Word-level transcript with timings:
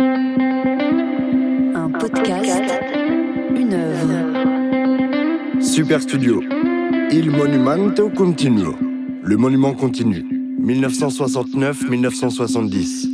Un 0.00 1.88
podcast, 2.00 2.64
une 3.54 3.74
œuvre. 3.74 4.10
Super 5.60 6.02
Studio. 6.02 6.42
Il 7.12 7.30
Monumento 7.30 8.10
Continuo. 8.10 8.74
Le 9.22 9.36
monument 9.36 9.72
continu. 9.72 10.24
1969-1970. 10.60 13.06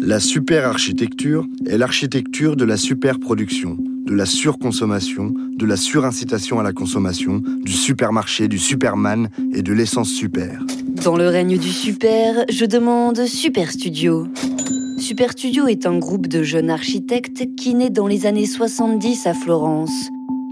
La 0.00 0.18
super 0.18 0.66
architecture 0.66 1.46
est 1.66 1.76
l'architecture 1.76 2.56
de 2.56 2.64
la 2.64 2.78
super 2.78 3.20
production, 3.20 3.76
de 3.78 4.14
la 4.14 4.24
surconsommation, 4.24 5.34
de 5.58 5.66
la 5.66 5.76
surincitation 5.76 6.58
à 6.58 6.62
la 6.62 6.72
consommation, 6.72 7.42
du 7.62 7.72
supermarché, 7.72 8.48
du 8.48 8.58
superman 8.58 9.28
et 9.52 9.60
de 9.60 9.74
l'essence 9.74 10.08
super. 10.08 10.64
Dans 11.04 11.16
le 11.16 11.28
règne 11.28 11.58
du 11.58 11.68
super, 11.68 12.46
je 12.48 12.64
demande 12.64 13.26
Super 13.26 13.70
Studio. 13.70 14.26
Super 15.02 15.32
Studio 15.32 15.66
est 15.66 15.84
un 15.84 15.98
groupe 15.98 16.28
de 16.28 16.44
jeunes 16.44 16.70
architectes 16.70 17.56
qui 17.56 17.74
naît 17.74 17.90
dans 17.90 18.06
les 18.06 18.24
années 18.24 18.46
70 18.46 19.26
à 19.26 19.34
Florence. 19.34 19.90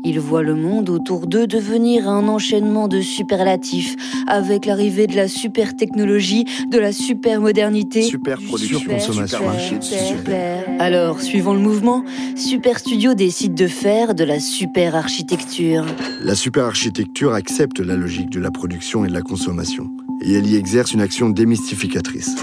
Ils 0.05 0.19
voient 0.19 0.43
le 0.43 0.57
monde 0.57 0.91
autour 0.91 1.29
d'eux 1.29 1.47
devenir 1.47 2.09
un 2.09 2.27
enchaînement 2.27 2.89
de 2.89 3.01
superlatifs, 3.01 3.95
avec 4.27 4.67
l'arrivée 4.67 5.07
de 5.07 5.15
la 5.15 5.29
super 5.29 5.77
technologie, 5.77 6.47
de 6.69 6.81
la 6.81 6.91
super 6.91 7.41
modernité. 7.41 8.03
Super 8.03 8.39
du 8.39 8.47
production, 8.47 8.81
super, 8.81 8.97
consommation, 8.97 9.39
super, 9.39 9.53
marché, 9.53 9.79
du 9.79 9.87
super, 9.87 10.07
super. 10.09 10.19
super. 10.19 10.81
Alors, 10.81 11.21
suivant 11.21 11.55
le 11.55 11.61
mouvement, 11.61 12.05
Super 12.35 12.81
Studio 12.81 13.15
décide 13.15 13.55
de 13.55 13.69
faire 13.69 14.17
de 14.17 14.25
la 14.25 14.41
super 14.41 14.97
architecture. 14.97 15.87
La 16.25 16.35
super 16.35 16.65
architecture 16.65 17.35
accepte 17.35 17.79
la 17.79 17.95
logique 17.95 18.31
de 18.31 18.41
la 18.41 18.51
production 18.51 19.05
et 19.05 19.09
de 19.09 19.15
la 19.15 19.23
consommation, 19.23 19.91
et 20.21 20.33
elle 20.33 20.49
y 20.49 20.57
exerce 20.57 20.93
une 20.93 21.03
action 21.03 21.31
démystificatrice. 21.31 22.35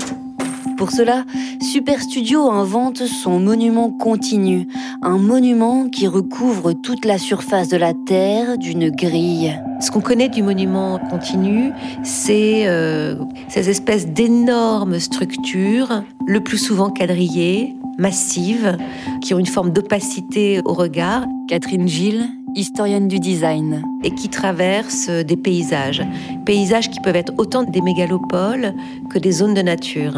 Pour 0.77 0.91
cela, 0.91 1.25
Super 1.59 1.99
Studio 1.99 2.51
invente 2.51 2.99
son 2.99 3.39
monument 3.39 3.89
continu, 3.89 4.67
un 5.01 5.17
monument 5.17 5.89
qui 5.89 6.05
recouvre 6.05 6.73
toute 6.73 7.03
la 7.03 7.17
surface 7.17 7.67
de 7.67 7.77
la 7.77 7.93
Terre 7.93 8.59
d'une 8.59 8.91
grille. 8.91 9.59
Ce 9.79 9.89
qu'on 9.89 10.01
connaît 10.01 10.29
du 10.29 10.43
monument 10.43 10.99
continu, 11.09 11.71
c'est 12.03 12.67
euh, 12.67 13.15
ces 13.49 13.69
espèces 13.71 14.07
d'énormes 14.07 14.99
structures, 14.99 16.03
le 16.27 16.41
plus 16.41 16.59
souvent 16.59 16.91
quadrillées, 16.91 17.75
massives, 17.97 18.77
qui 19.21 19.33
ont 19.33 19.39
une 19.39 19.47
forme 19.47 19.71
d'opacité 19.71 20.61
au 20.63 20.73
regard 20.73 21.25
Catherine 21.47 21.87
Gilles, 21.87 22.29
historienne 22.55 23.07
du 23.07 23.19
design. 23.19 23.83
et 24.03 24.11
qui 24.11 24.29
traversent 24.29 25.09
euh, 25.09 25.23
des 25.23 25.37
paysages. 25.37 26.03
Paysages 26.45 26.89
qui 26.89 26.99
peuvent 26.99 27.15
être 27.15 27.33
autant 27.37 27.63
des 27.63 27.81
mégalopoles 27.81 28.73
que 29.09 29.19
des 29.19 29.31
zones 29.31 29.53
de 29.53 29.61
nature. 29.61 30.13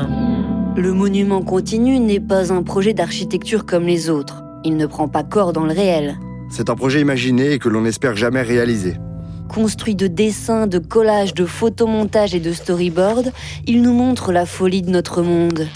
Le 0.80 0.94
monument 0.94 1.42
continu 1.42 2.00
n'est 2.00 2.22
pas 2.22 2.54
un 2.54 2.64
projet 2.64 2.94
d'architecture 2.94 3.66
comme 3.66 3.84
les 3.84 4.10
autres. 4.10 4.44
Il 4.64 4.78
ne 4.78 4.86
prend 4.86 5.10
pas 5.10 5.24
corps 5.24 5.52
dans 5.52 5.66
le 5.66 5.74
réel. 5.74 6.18
C'est 6.50 6.70
un 6.70 6.76
projet 6.76 7.02
imaginé 7.02 7.52
et 7.52 7.60
que 7.60 7.68
l'on 7.68 7.82
n'espère 7.82 8.16
jamais 8.16 8.42
réaliser. 8.44 8.96
Construit 9.50 9.96
de 9.96 10.08
dessins, 10.08 10.68
de 10.68 10.80
collages, 10.80 11.34
de 11.34 11.46
photomontages 11.46 12.34
et 12.34 12.40
de 12.40 12.54
storyboards, 12.54 13.26
il 13.68 13.82
nous 13.82 13.92
montre 13.92 14.32
la 14.32 14.46
folie 14.46 14.82
de 14.82 14.90
notre 14.90 15.22
monde. 15.22 15.68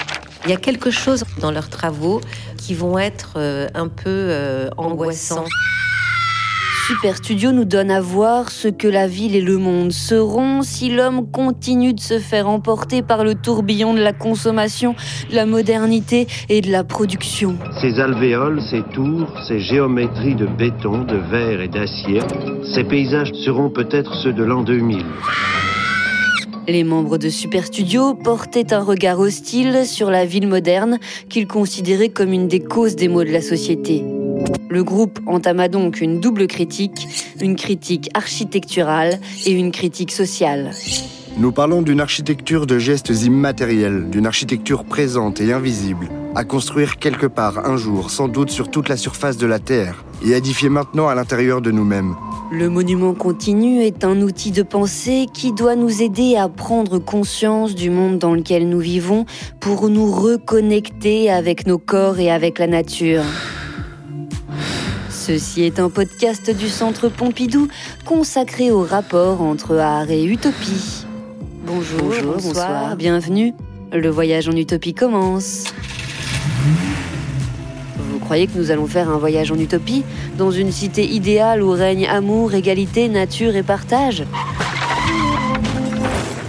Il 0.45 0.52
y 0.52 0.54
a 0.54 0.58
quelque 0.58 0.90
chose 0.90 1.26
dans 1.42 1.52
leurs 1.52 1.67
travaux 1.67 2.22
qui 2.56 2.73
vont 2.73 2.98
être 2.98 3.34
euh, 3.36 3.67
un 3.73 3.90
peu 3.90 4.06
euh, 4.08 4.70
angoissants. 4.78 5.44
Super 6.86 7.16
Studio 7.16 7.53
nous 7.53 7.64
donne 7.64 7.92
à 7.92 8.02
voir 8.02 8.52
ce 8.52 8.67
que 8.67 8.89
la 8.89 9.08
ville 9.08 9.38
et 9.38 9.42
le 9.42 9.58
monde 9.58 9.94
seront 9.94 10.64
si 10.64 10.89
l'homme 10.89 11.31
continue 11.31 11.94
de 11.94 12.02
se 12.02 12.20
faire 12.20 12.50
emporter 12.50 13.02
par 13.02 13.23
le 13.23 13.36
tourbillon 13.36 13.94
de 13.94 14.02
la 14.02 14.12
consommation, 14.12 14.94
de 15.30 15.36
la 15.36 15.45
modernité 15.45 16.28
et 16.50 16.59
de 16.59 16.70
la 16.70 16.84
production. 16.84 17.56
Ces 17.80 18.02
alvéoles, 18.02 18.61
ces 18.70 18.81
tours, 18.81 19.34
ces 19.48 19.61
géométries 19.61 20.36
de 20.36 20.45
béton, 20.45 21.06
de 21.06 21.16
verre 21.16 21.61
et 21.61 21.70
d'acier, 21.70 22.20
ces 22.76 22.83
paysages 22.83 23.32
seront 23.45 23.70
peut-être 23.70 24.14
ceux 24.15 24.33
de 24.33 24.44
l'an 24.44 24.61
2000. 24.61 25.05
Les 26.67 26.83
membres 26.83 27.17
de 27.17 27.30
Super 27.30 27.65
Studio 27.65 28.14
portaient 28.14 28.73
un 28.73 28.83
regard 28.83 29.20
hostile 29.20 29.86
sur 29.86 30.11
la 30.11 30.26
ville 30.26 30.50
moderne 30.50 31.00
qu'ils 31.30 31.48
considéraient 31.48 32.10
comme 32.10 32.33
une 32.33 32.50
des 32.50 32.61
causes 32.61 32.98
des 32.98 33.08
maux 33.08 33.23
de 33.23 33.32
la 33.32 33.42
société. 33.42 34.04
Le 34.73 34.84
groupe 34.84 35.20
entama 35.28 35.67
donc 35.67 36.02
une 36.02 36.20
double 36.20 36.48
critique, 36.48 37.08
une 37.39 37.56
critique 37.56 38.10
architecturale 38.16 39.20
et 39.45 39.52
une 39.52 39.72
critique 39.72 40.11
sociale. 40.11 40.72
Nous 41.38 41.52
parlons 41.52 41.84
d'une 41.84 42.02
architecture 42.02 42.66
de 42.66 42.80
gestes 42.80 43.12
immatériels, 43.23 44.10
d'une 44.10 44.26
architecture 44.26 44.83
présente 44.83 45.39
et 45.42 45.54
invisible, 45.54 46.10
à 46.33 46.44
construire 46.44 46.98
quelque 46.98 47.28
part 47.28 47.70
un 47.70 47.78
jour, 47.78 48.10
sans 48.10 48.28
doute 48.28 48.50
sur 48.50 48.72
toute 48.72 48.89
la 48.89 48.98
surface 48.98 49.38
de 49.38 49.45
la 49.45 49.60
Terre, 49.60 50.04
et 50.26 50.32
édifier 50.32 50.70
maintenant 50.70 51.08
à 51.08 51.14
l'intérieur 51.14 51.62
de 51.62 51.70
nous-mêmes. 51.70 52.16
Le 52.52 52.67
monument 52.67 53.14
continu 53.14 53.83
est 53.83 54.04
un 54.04 54.23
outil 54.23 54.50
de 54.50 54.64
pensée 54.64 55.28
qui 55.32 55.54
doit 55.54 55.76
nous 55.76 56.02
aider 56.02 56.36
à 56.36 56.50
prendre 56.50 56.98
conscience 56.98 57.76
du 57.76 57.92
monde 57.92 58.17
dans 58.17 58.33
lequel 58.33 58.67
nous 58.67 58.80
vivons 58.80 59.28
pour 59.60 59.88
nous 59.88 60.12
reconnecter 60.12 61.30
avec 61.30 61.67
nos 61.67 61.78
corps 61.78 62.17
et 62.17 62.32
avec 62.32 62.58
la 62.58 62.66
nature. 62.66 63.22
Ceci 65.26 65.61
est 65.61 65.80
un 65.80 65.89
podcast 65.89 66.54
du 66.54 66.67
Centre 66.67 67.08
Pompidou 67.08 67.70
consacré 68.04 68.72
au 68.72 68.82
rapport 68.82 69.42
entre 69.42 69.78
art 69.78 70.11
et 70.11 70.26
utopie. 70.26 71.06
Bonjour, 71.66 72.11
bonsoir, 72.26 72.98
bienvenue. 72.98 73.54
Le 73.94 74.10
voyage 74.10 74.50
en 74.50 74.52
utopie 74.52 74.94
commence. 74.94 75.73
Vous 77.98 78.20
croyez 78.20 78.48
que 78.48 78.58
nous 78.58 78.70
allons 78.70 78.86
faire 78.86 79.10
un 79.10 79.17
voyage 79.17 79.50
en 79.50 79.58
utopie 79.58 80.04
Dans 80.38 80.52
une 80.52 80.73
cité 80.73 81.06
idéale 81.06 81.64
où 81.64 81.72
règne 81.72 82.06
amour, 82.06 82.54
égalité, 82.54 83.08
nature 83.08 83.56
et 83.56 83.64
partage? 83.64 84.26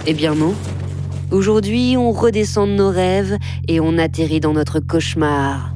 Eh 0.05 0.13
bien 0.13 0.35
non. 0.35 0.53
Aujourd'hui, 1.31 1.95
on 1.97 2.11
redescend 2.11 2.69
de 2.71 2.75
nos 2.75 2.89
rêves 2.89 3.37
et 3.69 3.79
on 3.79 3.97
atterrit 3.97 4.41
dans 4.41 4.51
notre 4.51 4.81
cauchemar. 4.81 5.74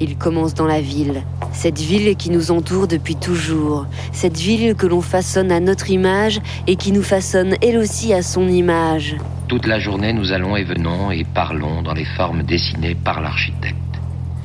Il 0.00 0.16
commence 0.16 0.54
dans 0.54 0.66
la 0.66 0.80
ville, 0.80 1.22
cette 1.52 1.80
ville 1.80 2.14
qui 2.14 2.30
nous 2.30 2.52
entoure 2.52 2.86
depuis 2.86 3.16
toujours, 3.16 3.86
cette 4.12 4.36
ville 4.36 4.76
que 4.76 4.86
l'on 4.86 5.00
façonne 5.00 5.50
à 5.50 5.58
notre 5.58 5.90
image 5.90 6.40
et 6.68 6.76
qui 6.76 6.92
nous 6.92 7.02
façonne 7.02 7.56
elle 7.62 7.78
aussi 7.78 8.14
à 8.14 8.22
son 8.22 8.46
image. 8.48 9.16
Toute 9.48 9.66
la 9.66 9.80
journée, 9.80 10.12
nous 10.12 10.30
allons 10.30 10.56
et 10.56 10.62
venons 10.62 11.10
et 11.10 11.24
parlons 11.24 11.82
dans 11.82 11.94
les 11.94 12.04
formes 12.04 12.44
dessinées 12.44 12.94
par 12.94 13.20
l'architecte. 13.20 13.76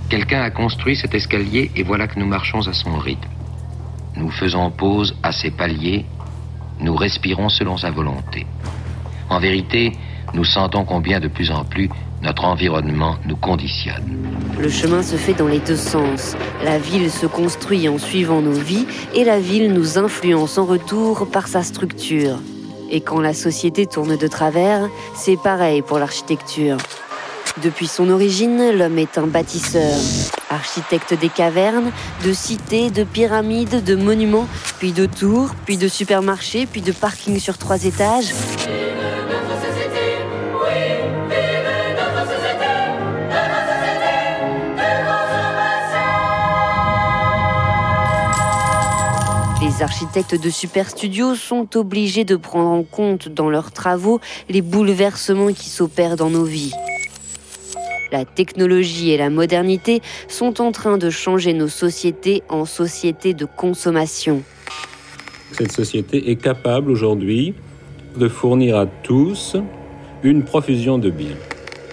Quelqu'un 0.09 0.41
a 0.41 0.49
construit 0.49 0.95
cet 0.95 1.13
escalier 1.13 1.69
et 1.75 1.83
voilà 1.83 2.07
que 2.07 2.19
nous 2.19 2.25
marchons 2.25 2.67
à 2.67 2.73
son 2.73 2.97
rythme. 2.97 3.29
Nous 4.15 4.31
faisons 4.31 4.71
pause 4.71 5.15
à 5.21 5.31
ses 5.31 5.51
paliers, 5.51 6.05
nous 6.79 6.95
respirons 6.95 7.49
selon 7.49 7.77
sa 7.77 7.91
volonté. 7.91 8.47
En 9.29 9.39
vérité, 9.39 9.91
nous 10.33 10.45
sentons 10.45 10.83
combien 10.83 11.19
de 11.19 11.27
plus 11.27 11.51
en 11.51 11.63
plus 11.63 11.89
notre 12.23 12.45
environnement 12.45 13.17
nous 13.25 13.35
conditionne. 13.35 14.25
Le 14.57 14.69
chemin 14.69 15.03
se 15.03 15.17
fait 15.17 15.33
dans 15.33 15.47
les 15.47 15.59
deux 15.59 15.75
sens. 15.75 16.35
La 16.63 16.79
ville 16.79 17.11
se 17.11 17.25
construit 17.25 17.89
en 17.89 17.97
suivant 17.97 18.41
nos 18.41 18.51
vies 18.51 18.87
et 19.13 19.25
la 19.25 19.39
ville 19.39 19.73
nous 19.73 19.97
influence 19.97 20.57
en 20.57 20.65
retour 20.65 21.27
par 21.29 21.47
sa 21.47 21.63
structure. 21.63 22.39
Et 22.89 23.01
quand 23.01 23.19
la 23.19 23.33
société 23.33 23.85
tourne 23.87 24.15
de 24.15 24.27
travers, 24.27 24.89
c'est 25.15 25.37
pareil 25.37 25.81
pour 25.81 25.99
l'architecture. 25.99 26.77
Depuis 27.61 27.87
son 27.87 28.09
origine, 28.09 28.71
l'homme 28.71 28.97
est 28.97 29.17
un 29.17 29.27
bâtisseur. 29.27 29.95
Architecte 30.49 31.13
des 31.19 31.29
cavernes, 31.29 31.91
de 32.23 32.33
cités, 32.33 32.89
de 32.89 33.03
pyramides, 33.03 33.83
de 33.83 33.95
monuments, 33.95 34.47
puis 34.79 34.91
de 34.91 35.05
tours, 35.05 35.49
puis 35.65 35.77
de 35.77 35.87
supermarchés, 35.87 36.65
puis 36.65 36.81
de 36.81 36.91
parkings 36.91 37.39
sur 37.39 37.57
trois 37.57 37.83
étages. 37.85 38.33
Les 49.75 49.81
architectes 49.81 50.39
de 50.39 50.49
Super 50.51 50.87
Studio 50.87 51.33
sont 51.33 51.77
obligés 51.77 52.25
de 52.25 52.35
prendre 52.35 52.69
en 52.69 52.83
compte 52.83 53.27
dans 53.27 53.49
leurs 53.49 53.71
travaux 53.71 54.19
les 54.47 54.61
bouleversements 54.61 55.51
qui 55.51 55.69
s'opèrent 55.69 56.15
dans 56.15 56.29
nos 56.29 56.43
vies. 56.43 56.73
La 58.11 58.23
technologie 58.23 59.09
et 59.11 59.17
la 59.17 59.31
modernité 59.31 60.01
sont 60.27 60.61
en 60.61 60.71
train 60.71 60.97
de 60.99 61.09
changer 61.09 61.53
nos 61.53 61.69
sociétés 61.69 62.43
en 62.49 62.65
sociétés 62.65 63.33
de 63.33 63.45
consommation. 63.45 64.43
Cette 65.53 65.71
société 65.71 66.29
est 66.29 66.35
capable 66.35 66.91
aujourd'hui 66.91 67.55
de 68.15 68.27
fournir 68.27 68.77
à 68.77 68.85
tous 68.85 69.55
une 70.21 70.43
profusion 70.43 70.99
de 70.99 71.09
biens. 71.09 71.37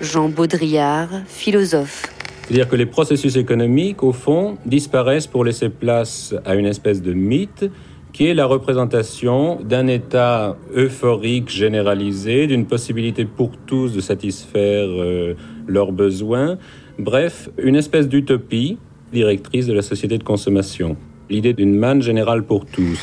Jean 0.03 0.29
Baudrillard, 0.29 1.09
philosophe. 1.29 2.20
C'est-à-dire 2.51 2.69
que 2.69 2.75
les 2.75 2.87
processus 2.87 3.37
économiques, 3.37 4.03
au 4.03 4.11
fond, 4.11 4.59
disparaissent 4.67 5.29
pour 5.29 5.45
laisser 5.45 5.69
place 5.69 6.35
à 6.45 6.57
une 6.57 6.67
espèce 6.67 7.01
de 7.01 7.13
mythe 7.13 7.71
qui 8.13 8.27
est 8.27 8.35
la 8.35 8.45
représentation 8.45 9.61
d'un 9.61 9.87
état 9.87 10.57
euphorique 10.75 11.49
généralisé, 11.49 12.49
d'une 12.49 12.67
possibilité 12.67 13.25
pour 13.25 13.53
tous 13.67 13.95
de 13.95 14.01
satisfaire 14.01 14.89
euh, 14.89 15.35
leurs 15.69 15.93
besoins. 15.93 16.59
Bref, 16.99 17.51
une 17.57 17.77
espèce 17.77 18.09
d'utopie 18.09 18.79
directrice 19.13 19.69
de 19.69 19.73
la 19.73 19.83
société 19.83 20.19
de 20.19 20.25
consommation. 20.25 20.97
L'idée 21.29 21.53
d'une 21.53 21.77
manne 21.77 22.03
générale 22.03 22.43
pour 22.43 22.67
tous. 22.67 22.99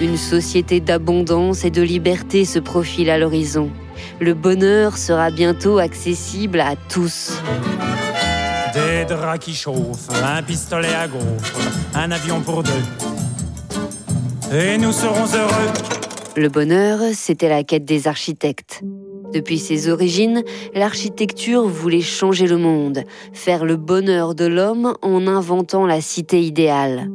Une 0.00 0.16
société 0.16 0.80
d'abondance 0.80 1.64
et 1.64 1.70
de 1.70 1.82
liberté 1.82 2.46
se 2.46 2.58
profile 2.58 3.10
à 3.10 3.18
l'horizon. 3.18 3.70
Le 4.20 4.34
bonheur 4.34 4.96
sera 4.96 5.30
bientôt 5.30 5.78
accessible 5.78 6.60
à 6.60 6.74
tous. 6.88 7.40
Des 8.74 9.04
draps 9.04 9.44
qui 9.44 9.54
chauffent, 9.54 10.08
un 10.22 10.42
pistolet 10.42 10.94
à 10.94 11.08
gaufres, 11.08 11.58
un 11.94 12.10
avion 12.10 12.40
pour 12.40 12.62
deux. 12.62 12.72
Et 14.54 14.78
nous 14.78 14.92
serons 14.92 15.26
heureux. 15.34 15.72
Le 16.36 16.48
bonheur, 16.48 17.00
c'était 17.14 17.48
la 17.48 17.64
quête 17.64 17.84
des 17.84 18.08
architectes. 18.08 18.82
Depuis 19.32 19.58
ses 19.58 19.88
origines, 19.88 20.42
l'architecture 20.74 21.66
voulait 21.66 22.00
changer 22.00 22.46
le 22.46 22.58
monde, 22.58 23.04
faire 23.32 23.64
le 23.64 23.76
bonheur 23.76 24.34
de 24.34 24.44
l'homme 24.44 24.94
en 25.02 25.26
inventant 25.26 25.86
la 25.86 26.00
cité 26.00 26.42
idéale. 26.42 27.10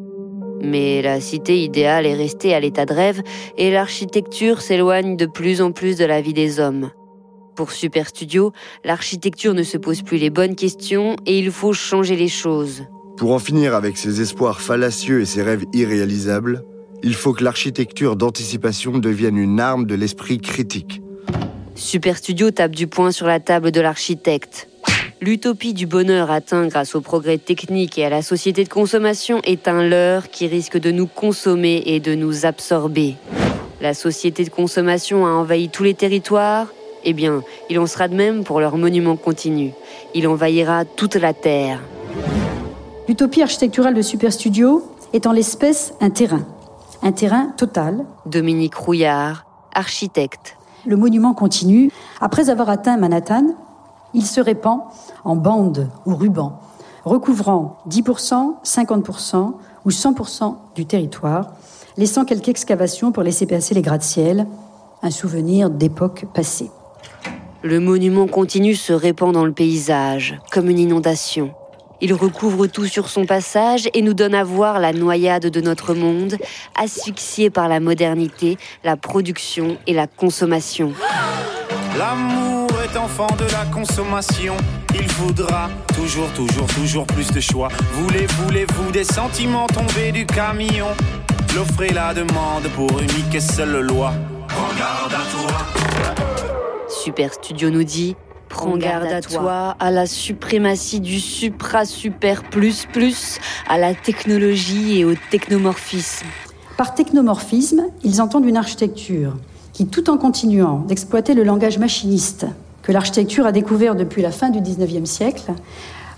Mais 0.64 1.02
la 1.02 1.20
cité 1.20 1.64
idéale 1.64 2.06
est 2.06 2.16
restée 2.16 2.54
à 2.54 2.60
l'état 2.60 2.86
de 2.86 2.94
rêve 2.94 3.22
et 3.58 3.72
l'architecture 3.72 4.62
s'éloigne 4.62 5.18
de 5.18 5.26
plus 5.26 5.62
en 5.62 5.72
plus 5.72 5.98
de 5.98 6.06
la 6.06 6.22
vie 6.22 6.34
des 6.34 6.60
hommes. 6.60 6.92
Pour 7.56 7.72
Super 7.72 8.08
Studio, 8.08 8.54
l'architecture 8.84 9.54
ne 9.54 9.64
se 9.64 9.78
pose 9.78 10.02
plus 10.02 10.18
les 10.18 10.30
bonnes 10.30 10.56
questions 10.56 11.16
et 11.26 11.38
il 11.38 11.52
faut 11.52 11.74
changer 11.74 12.16
les 12.16 12.30
choses. 12.30 12.84
Pour 13.18 13.34
en 13.34 13.40
finir 13.40 13.76
avec 13.76 13.98
ses 13.98 14.22
espoirs 14.22 14.62
fallacieux 14.62 15.22
et 15.22 15.26
ses 15.26 15.44
rêves 15.44 15.66
irréalisables, 15.74 16.64
il 17.04 17.14
faut 17.14 17.34
que 17.34 17.44
l'architecture 17.44 18.16
d'anticipation 18.16 18.98
devienne 18.98 19.38
une 19.38 19.60
arme 19.60 19.86
de 19.86 19.96
l'esprit 19.96 20.40
critique. 20.40 21.02
Super 21.76 22.18
Studio 22.18 22.52
tape 22.52 22.76
du 22.76 22.88
poing 22.88 23.12
sur 23.12 23.28
la 23.28 23.40
table 23.40 23.72
de 23.72 23.82
l'architecte. 23.82 24.71
L'utopie 25.24 25.76
du 25.76 25.86
bonheur 25.86 26.32
atteint 26.32 26.66
grâce 26.66 26.96
au 26.96 27.02
progrès 27.02 27.38
technique 27.38 28.00
et 28.00 28.06
à 28.06 28.10
la 28.10 28.24
société 28.24 28.64
de 28.64 28.70
consommation 28.70 29.40
est 29.44 29.68
un 29.68 29.84
leurre 29.84 30.32
qui 30.32 30.48
risque 30.48 30.80
de 30.80 30.90
nous 30.90 31.06
consommer 31.06 31.84
et 31.86 32.00
de 32.00 32.16
nous 32.16 32.48
absorber. 32.48 33.18
La 33.82 33.94
société 33.94 34.44
de 34.44 34.50
consommation 34.50 35.28
a 35.28 35.30
envahi 35.30 35.70
tous 35.70 35.84
les 35.84 35.94
territoires. 35.94 36.70
Eh 37.04 37.14
bien, 37.14 37.44
il 37.70 37.78
en 37.78 37.86
sera 37.86 38.08
de 38.08 38.16
même 38.16 38.44
pour 38.44 38.60
leur 38.60 38.78
monument 38.78 39.16
continu. 39.16 39.74
Il 40.16 40.28
envahira 40.28 40.86
toute 40.86 41.18
la 41.18 41.36
Terre. 41.36 41.80
L'utopie 43.08 43.44
architecturale 43.44 43.94
de 43.94 44.02
Super 44.02 44.34
Studio 44.34 44.84
est 45.14 45.28
en 45.28 45.34
l'espèce 45.34 45.94
un 46.02 46.10
terrain. 46.10 46.48
Un 47.04 47.12
terrain 47.12 47.54
total. 47.58 48.06
Dominique 48.26 48.74
Rouillard, 48.74 49.46
architecte. 49.72 50.58
Le 50.88 50.98
monument 50.98 51.36
continue. 51.36 51.92
Après 52.22 52.50
avoir 52.50 52.72
atteint 52.72 52.98
Manhattan, 52.98 53.56
il 54.14 54.26
se 54.26 54.42
répand 54.42 54.82
en 55.24 55.36
bandes 55.36 55.90
ou 56.06 56.16
rubans, 56.16 56.60
recouvrant 57.06 57.78
10%, 57.90 58.56
50% 58.64 59.54
ou 59.86 59.90
100% 59.90 60.56
du 60.76 60.86
territoire, 60.86 61.52
laissant 61.98 62.26
quelques 62.26 62.50
excavations 62.50 63.12
pour 63.12 63.24
laisser 63.24 63.46
passer 63.46 63.74
les 63.74 63.82
gratte-ciel, 63.82 64.48
un 65.02 65.12
souvenir 65.12 65.70
d'époque 65.70 66.26
passée. 66.34 66.72
Le 67.64 67.80
monument 67.80 68.28
continu 68.28 68.76
se 68.76 68.94
répand 68.94 69.34
dans 69.34 69.46
le 69.46 69.52
paysage, 69.52 70.40
comme 70.52 70.70
une 70.70 70.80
inondation. 70.80 71.52
Il 72.04 72.14
recouvre 72.16 72.66
tout 72.66 72.86
sur 72.86 73.10
son 73.10 73.26
passage 73.26 73.88
et 73.94 74.02
nous 74.02 74.16
donne 74.16 74.34
à 74.34 74.44
voir 74.44 74.80
la 74.80 74.92
noyade 74.92 75.46
de 75.46 75.62
notre 75.62 75.94
monde, 75.94 76.38
asphyxié 76.76 77.52
par 77.52 77.68
la 77.68 77.80
modernité, 77.80 78.58
la 78.84 78.98
production 78.98 79.78
et 79.86 79.94
la 79.94 80.08
consommation. 80.08 80.94
L'amour 82.00 82.61
enfant 82.98 83.28
de 83.38 83.46
la 83.52 83.66
consommation. 83.72 84.56
Il 84.94 85.10
faudra 85.10 85.70
toujours, 85.96 86.30
toujours, 86.34 86.68
toujours 86.68 87.06
plus 87.06 87.32
de 87.32 87.40
choix. 87.40 87.70
Voulez, 87.94 88.26
voulez-vous 88.44 88.92
des 88.92 89.04
sentiments 89.04 89.68
tombés 89.68 90.12
du 90.12 90.26
camion? 90.26 90.88
L'offre 91.56 91.84
et 91.84 91.94
la 91.94 92.14
demande 92.14 92.64
pour 92.76 92.90
unique 93.00 93.36
et 93.36 93.40
seule 93.40 93.82
loi. 93.82 94.14
Prends 94.48 94.74
garde 94.78 95.14
à 95.14 95.26
toi. 95.32 95.58
Super 96.90 97.34
Studio 97.34 97.70
nous 97.70 97.84
dit 97.84 98.16
Prends 98.50 98.78
garde 98.78 99.06
à 99.06 99.22
toi, 99.22 99.76
à 99.80 99.92
la 99.92 100.06
suprématie 100.06 101.00
du 101.00 101.20
supra-super 101.20 102.44
plus 102.44 102.86
plus, 102.86 103.40
à 103.68 103.78
la 103.78 103.94
technologie 103.94 105.00
et 105.00 105.06
au 105.06 105.14
technomorphisme. 105.30 106.28
Par 106.78 106.94
technomorphisme, 106.94 107.84
ils 108.04 108.22
entendent 108.22 108.46
une 108.46 108.58
architecture 108.58 109.38
qui, 109.72 109.88
tout 109.88 110.10
en 110.10 110.18
continuant 110.18 110.80
d'exploiter 110.80 111.34
le 111.34 111.44
langage 111.44 111.78
machiniste 111.78 112.46
que 112.84 112.92
l'architecture 112.92 113.46
a 113.46 113.52
découvert 113.52 113.96
depuis 113.96 114.22
la 114.22 114.32
fin 114.32 114.50
du 114.50 114.62
XIXe 114.62 115.10
siècle, 115.10 115.52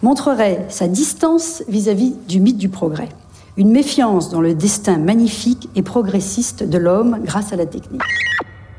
montrerait 0.02 0.66
sa 0.70 0.88
distance 0.88 1.64
vis-à-vis 1.68 2.16
du 2.28 2.40
mythe 2.40 2.58
du 2.58 2.70
progrès, 2.70 3.10
une 3.58 3.72
méfiance 3.72 4.30
dans 4.30 4.42
le 4.42 4.54
destin 4.54 4.98
magnifique 4.98 5.70
et 5.76 5.82
progressiste 5.82 6.64
de 6.64 6.78
l'homme 6.78 7.20
grâce 7.24 7.54
à 7.54 7.56
la 7.56 7.66
technique. 7.66 8.02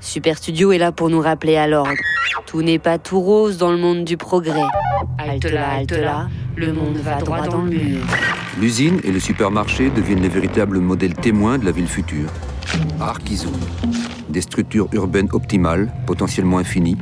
Super 0.00 0.36
Studio 0.36 0.72
est 0.72 0.78
là 0.78 0.92
pour 0.92 1.08
nous 1.08 1.20
rappeler 1.20 1.56
à 1.56 1.66
l'ordre. 1.66 1.94
Tout 2.46 2.60
n'est 2.60 2.78
pas 2.78 2.98
tout 2.98 3.20
rose 3.20 3.56
dans 3.56 3.70
le 3.70 3.78
monde 3.78 4.04
du 4.04 4.18
progrès. 4.18 4.62
Halte 5.18 5.50
là, 5.50 5.70
halte 5.70 5.92
là, 5.92 6.28
le 6.56 6.72
monde 6.72 6.96
va 6.96 7.16
droit 7.16 7.46
dans 7.46 7.62
le 7.62 7.70
mur. 7.70 8.00
L'usine 8.60 9.00
et 9.02 9.10
le 9.10 9.18
supermarché 9.18 9.90
deviennent 9.90 10.20
les 10.20 10.28
véritables 10.28 10.78
modèles 10.78 11.14
témoins 11.14 11.58
de 11.58 11.64
la 11.64 11.72
ville 11.72 11.88
future. 11.88 12.28
Arkizu. 13.00 13.48
Des 14.28 14.42
structures 14.42 14.88
urbaines 14.92 15.28
optimales, 15.32 15.90
potentiellement 16.06 16.58
infinies. 16.58 16.98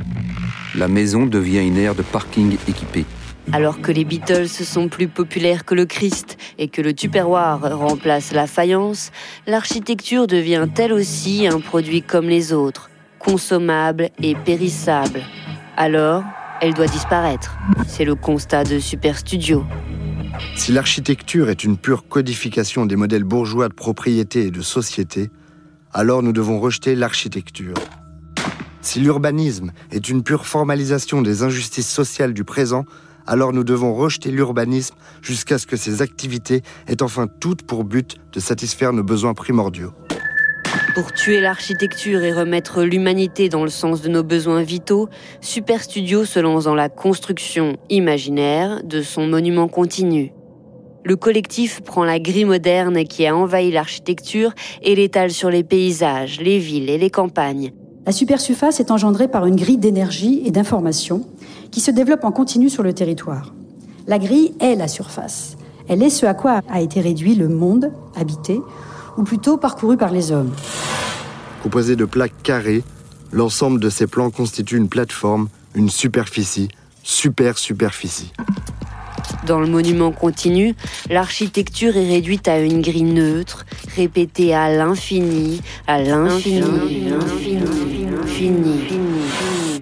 La 0.75 0.87
maison 0.87 1.25
devient 1.25 1.59
une 1.59 1.77
aire 1.77 1.93
de 1.93 2.01
parking 2.01 2.57
équipée. 2.67 3.05
Alors 3.51 3.81
que 3.81 3.91
les 3.91 4.05
Beatles 4.05 4.47
sont 4.47 4.87
plus 4.87 5.07
populaires 5.07 5.65
que 5.65 5.75
le 5.75 5.85
Christ 5.85 6.37
et 6.57 6.67
que 6.67 6.81
le 6.81 6.93
Tupperware 6.93 7.77
remplace 7.77 8.31
la 8.31 8.47
faïence, 8.47 9.11
l'architecture 9.45 10.27
devient 10.27 10.67
elle 10.77 10.93
aussi 10.93 11.45
un 11.47 11.59
produit 11.59 12.01
comme 12.01 12.27
les 12.27 12.53
autres, 12.53 12.89
consommable 13.19 14.09
et 14.21 14.33
périssable. 14.33 15.21
Alors, 15.77 16.23
elle 16.61 16.73
doit 16.73 16.87
disparaître. 16.87 17.57
C'est 17.85 18.05
le 18.05 18.15
constat 18.15 18.63
de 18.63 18.79
Super 18.79 19.17
Studio. 19.17 19.65
Si 20.55 20.71
l'architecture 20.71 21.49
est 21.49 21.63
une 21.63 21.77
pure 21.77 22.07
codification 22.07 22.85
des 22.85 22.95
modèles 22.95 23.23
bourgeois 23.23 23.69
de 23.69 23.73
propriété 23.73 24.47
et 24.47 24.51
de 24.51 24.61
société, 24.61 25.29
alors 25.91 26.23
nous 26.23 26.33
devons 26.33 26.59
rejeter 26.59 26.95
l'architecture. 26.95 27.75
Si 28.83 28.99
l'urbanisme 28.99 29.71
est 29.91 30.09
une 30.09 30.23
pure 30.23 30.45
formalisation 30.45 31.21
des 31.21 31.41
injustices 31.41 31.89
sociales 31.89 32.33
du 32.33 32.43
présent, 32.43 32.83
alors 33.25 33.53
nous 33.53 33.63
devons 33.63 33.95
rejeter 33.95 34.29
l'urbanisme 34.29 34.95
jusqu'à 35.21 35.57
ce 35.57 35.65
que 35.65 35.77
ces 35.77 36.01
activités 36.01 36.63
aient 36.87 37.01
enfin 37.01 37.27
toutes 37.39 37.63
pour 37.63 37.85
but 37.85 38.17
de 38.33 38.41
satisfaire 38.41 38.91
nos 38.91 39.01
besoins 39.01 39.33
primordiaux. 39.33 39.93
Pour 40.95 41.13
tuer 41.13 41.39
l'architecture 41.39 42.23
et 42.23 42.33
remettre 42.33 42.83
l'humanité 42.83 43.47
dans 43.47 43.63
le 43.63 43.69
sens 43.69 44.01
de 44.01 44.09
nos 44.09 44.21
besoins 44.21 44.63
vitaux, 44.63 45.07
Super 45.39 45.81
Studio 45.81 46.25
se 46.25 46.39
lance 46.39 46.65
dans 46.65 46.75
la 46.75 46.89
construction 46.89 47.77
imaginaire 47.89 48.83
de 48.83 49.01
son 49.01 49.27
monument 49.27 49.69
continu. 49.69 50.33
Le 51.05 51.15
collectif 51.15 51.81
prend 51.81 52.03
la 52.03 52.19
grille 52.19 52.45
moderne 52.45 53.05
qui 53.05 53.25
a 53.25 53.35
envahi 53.35 53.71
l'architecture 53.71 54.51
et 54.81 54.93
l'étale 54.93 55.31
sur 55.31 55.49
les 55.49 55.63
paysages, 55.63 56.41
les 56.41 56.59
villes 56.59 56.89
et 56.89 56.97
les 56.97 57.09
campagnes. 57.09 57.71
La 58.05 58.11
supersurface 58.11 58.81
est 58.81 58.91
engendrée 58.91 59.29
par 59.29 59.45
une 59.45 59.55
grille 59.55 59.77
d'énergie 59.77 60.41
et 60.45 60.51
d'information 60.51 61.25
qui 61.71 61.79
se 61.79 61.89
développe 61.89 62.25
en 62.25 62.31
continu 62.31 62.69
sur 62.69 62.83
le 62.83 62.93
territoire. 62.93 63.53
La 64.07 64.19
grille 64.19 64.53
est 64.59 64.75
la 64.75 64.89
surface. 64.89 65.55
Elle 65.87 66.03
est 66.03 66.09
ce 66.09 66.25
à 66.25 66.33
quoi 66.33 66.59
a 66.69 66.81
été 66.81 66.99
réduit 66.99 67.35
le 67.35 67.47
monde 67.47 67.93
habité, 68.15 68.59
ou 69.17 69.23
plutôt 69.23 69.55
parcouru 69.57 69.95
par 69.95 70.11
les 70.11 70.33
hommes. 70.33 70.51
Composé 71.61 71.95
de 71.95 72.03
plaques 72.03 72.43
carrées, 72.43 72.83
l'ensemble 73.31 73.79
de 73.79 73.89
ces 73.89 74.07
plans 74.07 74.31
constitue 74.31 74.75
une 74.75 74.89
plateforme, 74.89 75.47
une 75.73 75.89
superficie, 75.89 76.67
super 77.03 77.57
superficie. 77.57 78.33
Dans 79.45 79.59
le 79.59 79.67
monument 79.67 80.11
continu, 80.11 80.75
l'architecture 81.09 81.95
est 81.97 82.07
réduite 82.07 82.47
à 82.47 82.59
une 82.59 82.81
grille 82.81 83.03
neutre, 83.03 83.65
répétée 83.95 84.53
à 84.53 84.73
l'infini, 84.73 85.61
à 85.87 86.01
l'infini, 86.01 87.13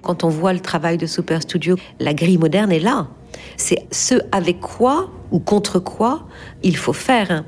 Quand 0.02 0.24
on 0.24 0.28
voit 0.28 0.52
le 0.52 0.60
travail 0.60 0.98
de 0.98 1.06
Super 1.06 1.42
Studio, 1.42 1.76
la 2.00 2.14
grille 2.14 2.38
moderne 2.38 2.72
est 2.72 2.80
là. 2.80 3.08
C'est 3.56 3.86
ce 3.90 4.16
avec 4.32 4.60
quoi 4.60 5.10
ou 5.30 5.38
contre 5.38 5.78
quoi 5.78 6.26
il 6.62 6.76
faut 6.76 6.92
faire. 6.92 7.44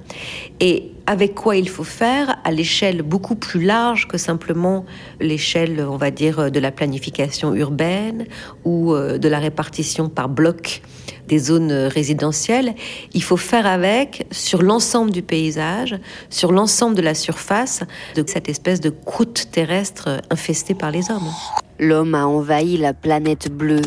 Et 0.60 0.93
avec 1.06 1.34
quoi 1.34 1.56
il 1.56 1.68
faut 1.68 1.84
faire 1.84 2.36
à 2.44 2.50
l'échelle 2.50 3.02
beaucoup 3.02 3.34
plus 3.34 3.62
large 3.62 4.08
que 4.08 4.18
simplement 4.18 4.84
l'échelle, 5.20 5.84
on 5.88 5.96
va 5.96 6.10
dire, 6.10 6.50
de 6.50 6.60
la 6.60 6.70
planification 6.70 7.54
urbaine 7.54 8.26
ou 8.64 8.94
euh, 8.94 9.18
de 9.18 9.28
la 9.28 9.38
répartition 9.38 10.08
par 10.08 10.28
bloc 10.28 10.82
des 11.28 11.38
zones 11.38 11.72
résidentielles. 11.72 12.74
Il 13.12 13.22
faut 13.22 13.36
faire 13.36 13.66
avec 13.66 14.26
sur 14.30 14.62
l'ensemble 14.62 15.10
du 15.10 15.22
paysage, 15.22 15.96
sur 16.30 16.52
l'ensemble 16.52 16.96
de 16.96 17.02
la 17.02 17.14
surface 17.14 17.82
de 18.14 18.24
cette 18.26 18.48
espèce 18.48 18.80
de 18.80 18.90
croûte 18.90 19.48
terrestre 19.50 20.20
infestée 20.30 20.74
par 20.74 20.90
les 20.90 21.10
hommes. 21.10 21.30
L'homme 21.78 22.14
a 22.14 22.26
envahi 22.26 22.76
la 22.76 22.94
planète 22.94 23.50
bleue. 23.50 23.82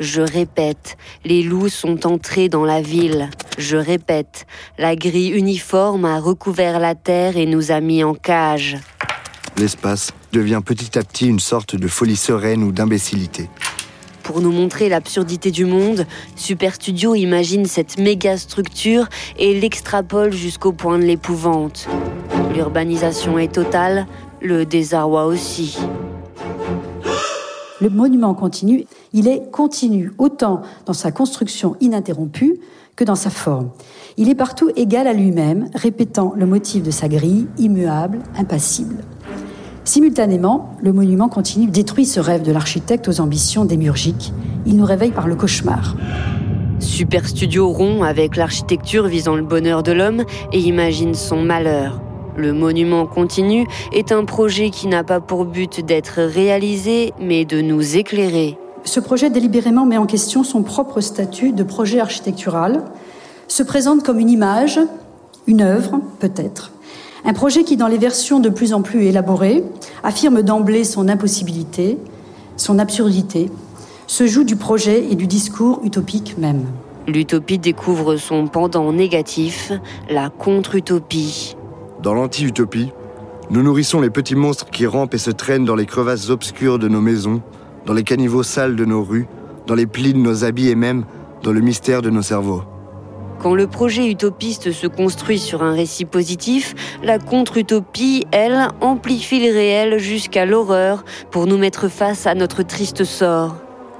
Je 0.00 0.22
répète, 0.22 0.96
les 1.24 1.42
loups 1.42 1.68
sont 1.68 2.06
entrés 2.06 2.48
dans 2.48 2.64
la 2.64 2.82
ville. 2.82 3.30
Je 3.58 3.76
répète, 3.76 4.46
la 4.78 4.96
grille 4.96 5.30
uniforme 5.30 6.04
a 6.04 6.18
recouvert 6.18 6.80
la 6.80 6.94
terre 6.94 7.36
et 7.36 7.46
nous 7.46 7.70
a 7.70 7.80
mis 7.80 8.02
en 8.02 8.14
cage. 8.14 8.78
L'espace 9.56 10.12
devient 10.32 10.60
petit 10.64 10.98
à 10.98 11.02
petit 11.02 11.28
une 11.28 11.40
sorte 11.40 11.76
de 11.76 11.86
folie 11.88 12.16
sereine 12.16 12.62
ou 12.62 12.72
d'imbécilité. 12.72 13.48
Pour 14.22 14.40
nous 14.40 14.52
montrer 14.52 14.88
l'absurdité 14.88 15.50
du 15.50 15.64
monde, 15.64 16.06
Super 16.36 16.74
Studio 16.74 17.14
imagine 17.14 17.66
cette 17.66 17.98
méga 17.98 18.38
structure 18.38 19.08
et 19.38 19.58
l'extrapole 19.58 20.32
jusqu'au 20.32 20.72
point 20.72 20.98
de 20.98 21.04
l'épouvante. 21.04 21.88
L'urbanisation 22.54 23.38
est 23.38 23.52
totale, 23.52 24.06
le 24.40 24.64
désarroi 24.64 25.26
aussi. 25.26 25.78
Le 27.82 27.90
monument 27.90 28.32
continu, 28.32 28.84
il 29.12 29.26
est 29.26 29.50
continu, 29.50 30.12
autant 30.18 30.62
dans 30.86 30.92
sa 30.92 31.10
construction 31.10 31.74
ininterrompue 31.80 32.60
que 32.94 33.02
dans 33.02 33.16
sa 33.16 33.28
forme. 33.28 33.70
Il 34.16 34.28
est 34.28 34.36
partout 34.36 34.70
égal 34.76 35.08
à 35.08 35.12
lui-même, 35.12 35.68
répétant 35.74 36.32
le 36.36 36.46
motif 36.46 36.84
de 36.84 36.92
sa 36.92 37.08
grille, 37.08 37.48
immuable, 37.58 38.20
impassible. 38.38 39.02
Simultanément, 39.82 40.76
le 40.80 40.92
monument 40.92 41.28
continu 41.28 41.66
détruit 41.66 42.06
ce 42.06 42.20
rêve 42.20 42.42
de 42.42 42.52
l'architecte 42.52 43.08
aux 43.08 43.20
ambitions 43.20 43.64
démiurgiques. 43.64 44.32
Il 44.64 44.76
nous 44.76 44.84
réveille 44.84 45.10
par 45.10 45.26
le 45.26 45.34
cauchemar. 45.34 45.96
Super 46.78 47.26
Studio 47.26 47.68
rompt 47.68 48.04
avec 48.04 48.36
l'architecture 48.36 49.08
visant 49.08 49.34
le 49.34 49.42
bonheur 49.42 49.82
de 49.82 49.90
l'homme 49.90 50.22
et 50.52 50.60
imagine 50.60 51.14
son 51.14 51.42
malheur. 51.42 52.00
Le 52.36 52.52
monument 52.52 53.06
continu 53.06 53.66
est 53.92 54.10
un 54.10 54.24
projet 54.24 54.70
qui 54.70 54.86
n'a 54.86 55.04
pas 55.04 55.20
pour 55.20 55.44
but 55.44 55.84
d'être 55.84 56.22
réalisé, 56.22 57.12
mais 57.20 57.44
de 57.44 57.60
nous 57.60 57.96
éclairer. 57.96 58.56
Ce 58.84 59.00
projet 59.00 59.30
délibérément 59.30 59.84
met 59.84 59.98
en 59.98 60.06
question 60.06 60.42
son 60.42 60.62
propre 60.62 61.00
statut 61.00 61.52
de 61.52 61.62
projet 61.62 62.00
architectural, 62.00 62.84
se 63.48 63.62
présente 63.62 64.02
comme 64.02 64.18
une 64.18 64.30
image, 64.30 64.80
une 65.46 65.60
œuvre 65.60 66.00
peut-être. 66.20 66.72
Un 67.24 67.34
projet 67.34 67.64
qui, 67.64 67.76
dans 67.76 67.86
les 67.86 67.98
versions 67.98 68.40
de 68.40 68.48
plus 68.48 68.72
en 68.72 68.82
plus 68.82 69.04
élaborées, 69.04 69.62
affirme 70.02 70.42
d'emblée 70.42 70.84
son 70.84 71.08
impossibilité, 71.08 71.98
son 72.56 72.78
absurdité, 72.78 73.50
se 74.06 74.26
joue 74.26 74.44
du 74.44 74.56
projet 74.56 75.04
et 75.10 75.14
du 75.14 75.26
discours 75.26 75.80
utopique 75.84 76.36
même. 76.38 76.64
L'utopie 77.06 77.58
découvre 77.58 78.16
son 78.16 78.46
pendant 78.46 78.92
négatif, 78.92 79.72
la 80.08 80.30
contre-utopie. 80.30 81.56
Dans 82.02 82.14
l'anti-utopie, 82.14 82.90
nous 83.50 83.62
nourrissons 83.62 84.00
les 84.00 84.10
petits 84.10 84.34
monstres 84.34 84.68
qui 84.70 84.86
rampent 84.86 85.14
et 85.14 85.18
se 85.18 85.30
traînent 85.30 85.64
dans 85.64 85.76
les 85.76 85.86
crevasses 85.86 86.30
obscures 86.30 86.80
de 86.80 86.88
nos 86.88 87.00
maisons, 87.00 87.42
dans 87.86 87.92
les 87.92 88.02
caniveaux 88.02 88.42
sales 88.42 88.74
de 88.74 88.84
nos 88.84 89.04
rues, 89.04 89.28
dans 89.68 89.76
les 89.76 89.86
plis 89.86 90.12
de 90.12 90.18
nos 90.18 90.42
habits 90.42 90.68
et 90.68 90.74
même 90.74 91.04
dans 91.44 91.52
le 91.52 91.60
mystère 91.60 92.02
de 92.02 92.10
nos 92.10 92.22
cerveaux. 92.22 92.64
Quand 93.40 93.54
le 93.54 93.68
projet 93.68 94.10
utopiste 94.10 94.72
se 94.72 94.88
construit 94.88 95.38
sur 95.38 95.62
un 95.62 95.74
récit 95.74 96.04
positif, 96.04 96.74
la 97.04 97.20
contre-utopie, 97.20 98.26
elle, 98.32 98.68
amplifie 98.80 99.44
le 99.44 99.52
réel 99.52 99.98
jusqu'à 99.98 100.44
l'horreur 100.44 101.04
pour 101.30 101.46
nous 101.46 101.58
mettre 101.58 101.86
face 101.86 102.26
à 102.26 102.34
notre 102.34 102.64
triste 102.64 103.04
sort. 103.04 103.56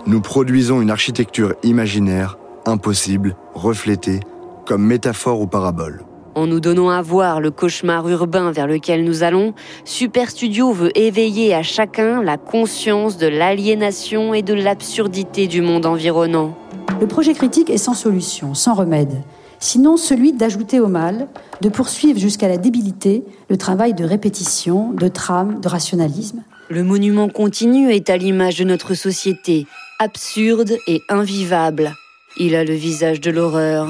Nous 0.06 0.20
produisons 0.20 0.80
une 0.80 0.90
architecture 0.90 1.54
imaginaire, 1.62 2.36
impossible, 2.66 3.36
reflétée, 3.54 4.18
comme 4.66 4.84
métaphore 4.84 5.40
ou 5.40 5.46
parabole. 5.46 6.04
En 6.34 6.46
nous 6.46 6.60
donnant 6.60 6.88
à 6.88 7.02
voir 7.02 7.40
le 7.40 7.50
cauchemar 7.50 8.08
urbain 8.08 8.52
vers 8.52 8.66
lequel 8.66 9.04
nous 9.04 9.22
allons, 9.22 9.52
Super 9.84 10.30
Studio 10.30 10.72
veut 10.72 10.96
éveiller 10.98 11.54
à 11.54 11.62
chacun 11.62 12.22
la 12.22 12.38
conscience 12.38 13.18
de 13.18 13.26
l'aliénation 13.26 14.32
et 14.32 14.40
de 14.40 14.54
l'absurdité 14.54 15.46
du 15.46 15.60
monde 15.60 15.84
environnant. 15.84 16.56
Le 17.00 17.06
projet 17.06 17.34
critique 17.34 17.68
est 17.68 17.76
sans 17.76 17.92
solution, 17.92 18.54
sans 18.54 18.72
remède, 18.72 19.22
sinon 19.58 19.98
celui 19.98 20.32
d'ajouter 20.32 20.80
au 20.80 20.88
mal, 20.88 21.28
de 21.60 21.68
poursuivre 21.68 22.18
jusqu'à 22.18 22.48
la 22.48 22.56
débilité 22.56 23.24
le 23.50 23.58
travail 23.58 23.92
de 23.92 24.04
répétition, 24.04 24.90
de 24.92 25.08
trame, 25.08 25.60
de 25.60 25.68
rationalisme. 25.68 26.42
Le 26.70 26.82
monument 26.82 27.28
continu 27.28 27.92
est 27.92 28.08
à 28.08 28.16
l'image 28.16 28.56
de 28.56 28.64
notre 28.64 28.94
société, 28.94 29.66
absurde 29.98 30.72
et 30.86 31.02
invivable. 31.10 31.92
Il 32.36 32.54
a 32.54 32.64
le 32.64 32.74
visage 32.74 33.20
de 33.20 33.30
l'horreur. 33.30 33.88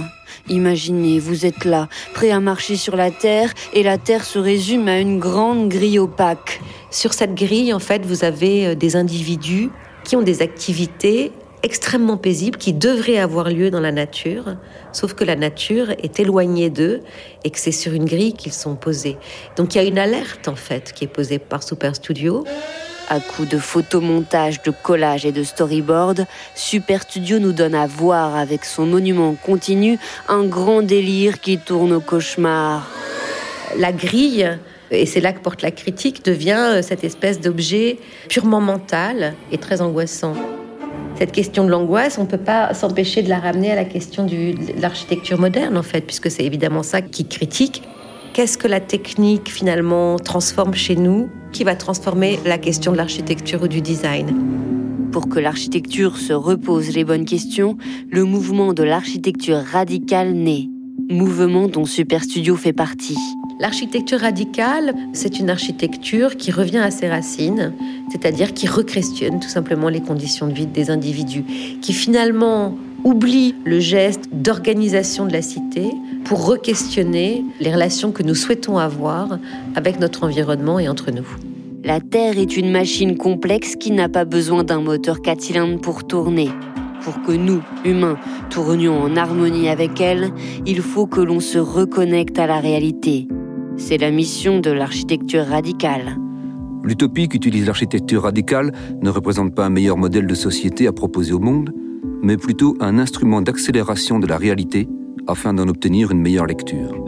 Imaginez, 0.49 1.21
vous 1.21 1.47
êtes 1.47 1.65
là, 1.65 1.89
prêt 2.15 2.31
à 2.31 2.41
marcher 2.41 2.77
sur 2.77 2.97
la 2.97 3.11
Terre, 3.11 3.53
et 3.73 3.83
la 3.83 3.99
Terre 3.99 4.25
se 4.25 4.39
résume 4.39 4.89
à 4.89 4.99
une 4.99 5.19
grande 5.19 5.69
grille 5.69 5.99
opaque. 5.99 6.61
Sur 6.91 7.15
cette 7.15 7.35
grille, 7.35 7.73
en 7.73 7.79
fait, 7.79 8.05
vous 8.05 8.25
avez 8.25 8.67
euh, 8.67 8.75
des 8.75 8.97
individus 8.97 9.71
qui 10.05 10.17
ont 10.17 10.23
des 10.23 10.43
activités 10.43 11.31
extrêmement 11.63 12.17
paisibles 12.17 12.59
qui 12.59 12.73
devraient 12.73 13.19
avoir 13.19 13.49
lieu 13.49 13.71
dans 13.71 13.81
la 13.81 13.93
nature, 13.93 14.57
sauf 14.93 15.15
que 15.15 15.23
la 15.23 15.37
nature 15.37 15.91
est 15.91 16.19
éloignée 16.19 16.71
d'eux 16.71 17.03
et 17.45 17.51
que 17.51 17.59
c'est 17.59 17.71
sur 17.71 17.93
une 17.93 18.05
grille 18.05 18.33
qu'ils 18.33 18.53
sont 18.53 18.75
posés. 18.75 19.17
Donc 19.57 19.75
il 19.75 19.79
y 19.79 19.81
a 19.81 19.85
une 19.85 19.99
alerte 19.99 20.49
en 20.49 20.57
fait 20.57 20.93
qui 20.93 21.05
est 21.05 21.09
posée 21.09 21.39
par 21.39 21.63
Super 21.63 21.95
Studio. 21.95 22.45
À 23.13 23.21
coup 23.21 23.45
de 23.45 23.59
photomontage, 23.59 24.63
de 24.63 24.71
collage 24.71 25.27
et 25.27 25.33
de 25.33 25.43
storyboard, 25.43 26.25
Super 26.55 27.03
Studio 27.03 27.39
nous 27.41 27.53
donne 27.53 27.75
à 27.75 27.87
voir 27.87 28.37
avec 28.37 28.65
son 28.65 28.87
monument 28.87 29.35
continu 29.35 29.99
un 30.31 30.45
grand 30.45 30.81
délire 30.81 31.39
qui 31.39 31.59
tourne 31.59 31.93
au 31.93 32.01
cauchemar. 32.01 32.89
La 33.77 33.93
grille, 33.93 34.59
et 34.91 35.05
c'est 35.05 35.21
là 35.21 35.35
que 35.35 35.41
porte 35.41 35.61
la 35.61 35.71
critique, 35.71 36.25
devient 36.25 36.81
cette 36.81 37.05
espèce 37.05 37.39
d'objet 37.39 37.99
purement 38.31 38.63
mental 38.63 39.35
et 39.51 39.59
très 39.59 39.83
angoissant. 39.83 40.33
Cette 41.19 41.33
question 41.33 41.65
de 41.65 41.71
l'angoisse, 41.71 42.17
on 42.17 42.23
ne 42.23 42.29
peut 42.29 42.39
pas 42.39 42.73
s'empêcher 42.73 43.21
de 43.21 43.29
la 43.29 43.41
ramener 43.41 43.73
à 43.73 43.75
la 43.75 43.85
question 43.85 44.25
de 44.25 44.55
l'architecture 44.81 45.39
moderne, 45.39 45.77
en 45.77 45.83
fait, 45.83 46.01
puisque 46.01 46.31
c'est 46.31 46.45
évidemment 46.45 46.83
ça 46.83 47.03
qui 47.03 47.27
critique. 47.27 47.83
Qu'est-ce 48.33 48.57
que 48.57 48.67
la 48.67 48.81
technique 48.81 49.51
finalement 49.51 50.17
transforme 50.19 50.73
chez 50.73 50.97
nous 50.97 51.29
qui 51.53 51.65
va 51.65 51.77
transformer 51.77 52.39
la 52.47 52.57
question 52.57 52.91
de 52.91 52.97
l'architecture 52.97 53.63
ou 53.63 53.69
du 53.69 53.83
design? 53.83 55.11
Pour 55.13 55.29
que 55.29 55.39
l'architecture 55.39 56.17
se 56.17 56.33
repose 56.33 56.95
les 56.95 57.05
bonnes 57.05 57.27
questions, 57.27 57.77
le 58.11 58.25
mouvement 58.25 58.73
de 58.73 58.85
l'architecture 58.85 59.59
radicale 59.59 60.33
naît, 60.33 60.71
mouvement 61.11 61.69
dont 61.69 61.85
Super 61.85 62.25
Studio 62.25 62.57
fait 62.57 62.73
partie. 62.73 63.19
L'architecture 63.61 64.21
radicale, 64.21 64.95
c'est 65.13 65.39
une 65.39 65.51
architecture 65.51 66.37
qui 66.37 66.51
revient 66.51 66.79
à 66.79 66.91
ses 66.91 67.09
racines, 67.09 67.73
c'est-à-dire 68.11 68.55
qui 68.55 68.67
requestionne 68.67 69.39
tout 69.39 69.49
simplement 69.49 69.89
les 69.89 70.01
conditions 70.01 70.49
de 70.49 70.53
vie 70.53 70.67
des 70.67 70.91
individus, 70.91 71.45
qui 71.81 71.93
finalement 71.93 72.77
oublie 73.05 73.55
le 73.65 73.81
geste 73.81 74.29
d'organisation 74.33 75.27
de 75.27 75.33
la 75.33 75.43
cité 75.43 75.91
pour 76.25 76.47
re-questionner 76.47 77.45
les 77.61 77.73
relations 77.73 78.13
que 78.13 78.23
nous 78.23 78.35
souhaitons 78.35 78.79
avoir 78.79 79.39
avec 79.75 80.01
notre 80.01 80.25
environnement 80.25 80.79
et 80.79 80.89
entre 80.89 81.11
nous. 81.11 81.27
La 81.85 82.01
Terre 82.01 82.39
est 82.39 82.57
une 82.57 82.71
machine 82.71 83.17
complexe 83.17 83.75
qui 83.75 83.91
n'a 83.91 84.09
pas 84.09 84.25
besoin 84.25 84.63
d'un 84.63 84.81
moteur 84.81 85.21
4 85.21 85.41
cylindres 85.41 85.81
pour 85.81 86.07
tourner. 86.07 86.49
Pour 87.05 87.21
que 87.23 87.33
nous, 87.33 87.63
humains, 87.85 88.17
tournions 88.49 89.01
en 89.03 89.17
harmonie 89.17 89.69
avec 89.69 90.01
elle, 90.01 90.33
il 90.67 90.81
faut 90.81 91.07
que 91.07 91.21
l'on 91.21 91.41
se 91.41 91.59
reconnecte 91.59 92.39
à 92.39 92.47
la 92.47 92.61
réalité. 92.61 93.27
C'est 93.77 93.99
la 93.99 94.11
mission 94.11 94.61
de 94.61 94.71
l'architecture 94.71 95.45
radicale. 95.45 96.17
L'utopie 96.85 97.29
qu'utilise 97.29 97.67
l'architecture 97.67 98.23
radicale 98.23 98.73
ne 99.01 99.11
représente 99.11 99.55
pas 99.55 99.67
un 99.67 99.71
meilleur 99.71 99.97
modèle 99.97 100.27
de 100.27 100.35
société 100.35 100.87
à 100.87 100.93
proposer 100.93 101.33
au 101.33 101.41
monde, 101.41 101.73
mais 102.23 102.37
plutôt 102.37 102.77
un 102.81 102.99
instrument 102.99 103.43
d'accélération 103.43 104.21
de 104.21 104.27
la 104.27 104.37
réalité 104.37 104.89
afin 105.27 105.55
d'en 105.55 105.69
obtenir 105.69 106.11
une 106.13 106.21
meilleure 106.21 106.47
lecture. 106.47 107.05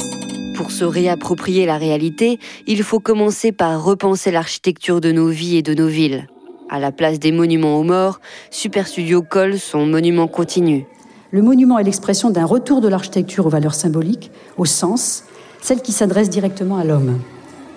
Pour 0.56 0.70
se 0.70 0.84
réapproprier 0.84 1.66
la 1.66 1.78
réalité, 1.78 2.38
il 2.66 2.82
faut 2.82 3.00
commencer 3.00 3.52
par 3.52 3.82
repenser 3.82 4.30
l'architecture 4.30 5.00
de 5.00 5.12
nos 5.12 5.28
vies 5.28 5.56
et 5.56 5.62
de 5.62 5.74
nos 5.74 5.88
villes. 5.88 6.28
À 6.74 6.80
la 6.80 6.90
place 6.90 7.20
des 7.20 7.30
monuments 7.30 7.78
aux 7.78 7.84
morts, 7.84 8.20
Super 8.50 8.88
Studio 8.88 9.22
colle 9.22 9.60
son 9.60 9.86
monument 9.86 10.26
continu. 10.26 10.86
Le 11.30 11.40
monument 11.40 11.78
est 11.78 11.84
l'expression 11.84 12.30
d'un 12.30 12.44
retour 12.44 12.80
de 12.80 12.88
l'architecture 12.88 13.46
aux 13.46 13.48
valeurs 13.48 13.76
symboliques, 13.76 14.32
au 14.58 14.64
sens, 14.64 15.22
celle 15.62 15.82
qui 15.82 15.92
s'adresse 15.92 16.30
directement 16.30 16.76
à 16.76 16.82
l'homme. 16.82 17.20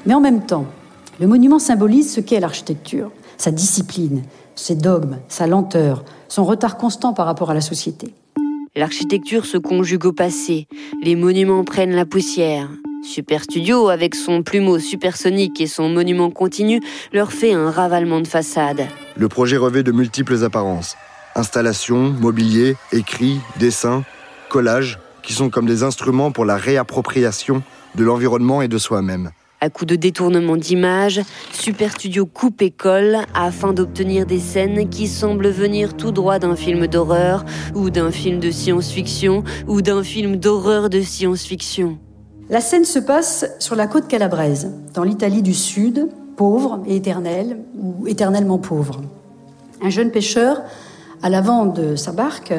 Mais 0.07 0.15
en 0.15 0.19
même 0.19 0.47
temps, 0.47 0.65
le 1.19 1.27
monument 1.27 1.59
symbolise 1.59 2.11
ce 2.11 2.21
qu'est 2.21 2.39
l'architecture, 2.39 3.11
sa 3.37 3.51
discipline, 3.51 4.23
ses 4.55 4.73
dogmes, 4.73 5.19
sa 5.27 5.45
lenteur, 5.45 6.03
son 6.27 6.43
retard 6.43 6.75
constant 6.75 7.13
par 7.13 7.27
rapport 7.27 7.51
à 7.51 7.53
la 7.53 7.61
société. 7.61 8.15
L'architecture 8.75 9.45
se 9.45 9.59
conjugue 9.59 10.07
au 10.07 10.11
passé, 10.11 10.67
les 11.03 11.15
monuments 11.15 11.63
prennent 11.63 11.93
la 11.93 12.07
poussière. 12.07 12.67
Super 13.07 13.43
Studio, 13.43 13.87
avec 13.87 14.13
son 14.15 14.43
plumeau 14.43 14.79
supersonique 14.79 15.61
et 15.61 15.67
son 15.67 15.89
monument 15.89 16.29
continu, 16.29 16.81
leur 17.13 17.31
fait 17.31 17.53
un 17.53 17.71
ravalement 17.71 18.19
de 18.19 18.27
façade. 18.27 18.85
Le 19.15 19.29
projet 19.29 19.57
revêt 19.57 19.81
de 19.81 19.91
multiples 19.91 20.43
apparences. 20.43 20.97
Installations, 21.35 22.13
mobilier, 22.19 22.75
écrits, 22.91 23.39
dessins, 23.57 24.03
collages, 24.49 24.99
qui 25.23 25.33
sont 25.33 25.49
comme 25.49 25.65
des 25.65 25.83
instruments 25.83 26.31
pour 26.31 26.45
la 26.45 26.57
réappropriation 26.57 27.63
de 27.95 28.03
l'environnement 28.03 28.61
et 28.61 28.67
de 28.67 28.77
soi-même. 28.77 29.31
À 29.59 29.71
coup 29.71 29.85
de 29.85 29.95
détournement 29.95 30.55
d'image, 30.55 31.21
Super 31.51 31.91
Studio 31.93 32.27
coupe 32.27 32.61
et 32.61 32.69
colle 32.69 33.17
afin 33.33 33.73
d'obtenir 33.73 34.27
des 34.27 34.39
scènes 34.39 34.87
qui 34.89 35.07
semblent 35.07 35.49
venir 35.49 35.95
tout 35.95 36.11
droit 36.11 36.37
d'un 36.37 36.55
film 36.55 36.85
d'horreur 36.85 37.43
ou 37.73 37.89
d'un 37.89 38.11
film 38.11 38.39
de 38.39 38.51
science-fiction 38.51 39.43
ou 39.65 39.81
d'un 39.81 40.03
film 40.03 40.35
d'horreur 40.35 40.89
de 40.89 41.01
science-fiction. 41.01 41.97
La 42.49 42.61
scène 42.61 42.85
se 42.85 42.99
passe 42.99 43.45
sur 43.59 43.75
la 43.75 43.87
côte 43.87 44.07
calabraise, 44.07 44.71
dans 44.93 45.03
l'Italie 45.03 45.41
du 45.41 45.53
Sud, 45.53 46.07
pauvre 46.37 46.79
et 46.87 46.95
éternelle, 46.95 47.57
ou 47.77 48.07
éternellement 48.07 48.57
pauvre. 48.57 49.01
Un 49.83 49.89
jeune 49.89 50.11
pêcheur, 50.11 50.61
à 51.21 51.29
l'avant 51.29 51.65
de 51.65 51.97
sa 51.97 52.13
barque, 52.13 52.53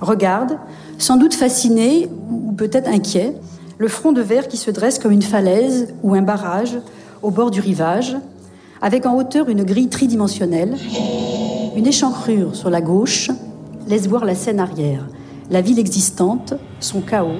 regarde, 0.00 0.56
sans 0.96 1.18
doute 1.18 1.34
fasciné 1.34 2.08
ou 2.30 2.52
peut-être 2.52 2.88
inquiet, 2.88 3.34
le 3.76 3.88
front 3.88 4.12
de 4.12 4.22
verre 4.22 4.48
qui 4.48 4.56
se 4.56 4.70
dresse 4.70 4.98
comme 4.98 5.12
une 5.12 5.20
falaise 5.20 5.92
ou 6.02 6.14
un 6.14 6.22
barrage 6.22 6.78
au 7.20 7.30
bord 7.30 7.50
du 7.50 7.60
rivage, 7.60 8.16
avec 8.80 9.04
en 9.04 9.16
hauteur 9.16 9.50
une 9.50 9.64
grille 9.64 9.88
tridimensionnelle. 9.88 10.78
Une 11.76 11.86
échancrure 11.86 12.56
sur 12.56 12.70
la 12.70 12.80
gauche 12.80 13.30
laisse 13.86 14.06
voir 14.06 14.24
la 14.24 14.34
scène 14.34 14.60
arrière, 14.60 15.06
la 15.50 15.60
ville 15.60 15.78
existante, 15.78 16.54
son 16.80 17.02
chaos. 17.02 17.36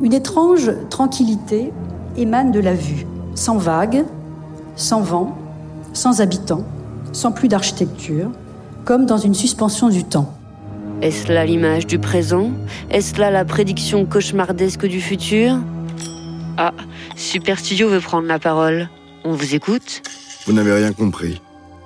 Une 0.00 0.12
étrange 0.14 0.70
tranquillité 0.90 1.72
émane 2.16 2.52
de 2.52 2.60
la 2.60 2.74
vue, 2.74 3.04
sans 3.34 3.58
vagues, 3.58 4.04
sans 4.76 5.00
vent, 5.00 5.36
sans 5.92 6.20
habitants, 6.20 6.64
sans 7.12 7.32
plus 7.32 7.48
d'architecture, 7.48 8.30
comme 8.84 9.06
dans 9.06 9.18
une 9.18 9.34
suspension 9.34 9.88
du 9.88 10.04
temps. 10.04 10.38
Est-ce 11.02 11.32
là 11.32 11.44
l'image 11.44 11.86
du 11.86 11.98
présent? 11.98 12.50
Est-ce 12.90 13.18
là 13.18 13.32
la 13.32 13.44
prédiction 13.44 14.06
cauchemardesque 14.06 14.86
du 14.86 15.00
futur? 15.00 15.58
Ah, 16.56 16.74
Super 17.16 17.58
Studio 17.58 17.88
veut 17.88 18.00
prendre 18.00 18.28
la 18.28 18.38
parole. 18.38 18.88
On 19.24 19.32
vous 19.32 19.56
écoute 19.56 20.02
Vous 20.46 20.52
n'avez 20.52 20.72
rien 20.72 20.92
compris. 20.92 21.40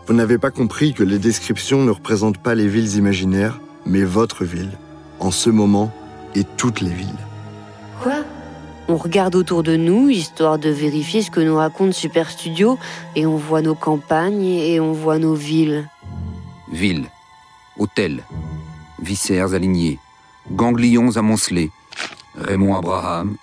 Vous 0.06 0.14
n'avez 0.14 0.36
pas 0.36 0.50
compris 0.50 0.92
que 0.92 1.02
les 1.02 1.18
descriptions 1.18 1.82
ne 1.82 1.90
représentent 1.90 2.42
pas 2.42 2.54
les 2.54 2.68
villes 2.68 2.96
imaginaires, 2.96 3.58
mais 3.86 4.04
votre 4.04 4.44
ville, 4.44 4.72
en 5.18 5.30
ce 5.30 5.48
moment, 5.48 5.90
et 6.34 6.44
toutes 6.44 6.82
les 6.82 6.90
villes. 6.90 7.08
On 8.88 8.96
regarde 8.96 9.34
autour 9.34 9.62
de 9.62 9.76
nous, 9.76 10.08
histoire 10.08 10.58
de 10.58 10.68
vérifier 10.68 11.22
ce 11.22 11.30
que 11.30 11.40
nous 11.40 11.56
raconte 11.56 11.94
Super 11.94 12.30
Studio, 12.30 12.78
et 13.14 13.26
on 13.26 13.36
voit 13.36 13.62
nos 13.62 13.74
campagnes 13.74 14.44
et 14.44 14.80
on 14.80 14.92
voit 14.92 15.18
nos 15.18 15.34
villes. 15.34 15.88
Villes, 16.70 17.08
hôtels, 17.78 18.24
viscères 19.00 19.54
alignés, 19.54 19.98
ganglions 20.50 21.16
amoncelés, 21.16 21.70
Raymond 22.34 22.76
Abraham, 22.76 23.36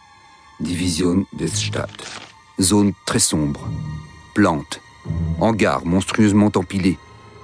Division 0.60 1.25
des 1.34 1.48
Stadt. 1.48 1.89
Zone 2.60 2.91
très 3.05 3.19
sombre, 3.19 3.62
plantes, 4.36 4.81
hangars 5.39 5.86
monstrueusement 5.86 6.51
empilés. 6.55 6.98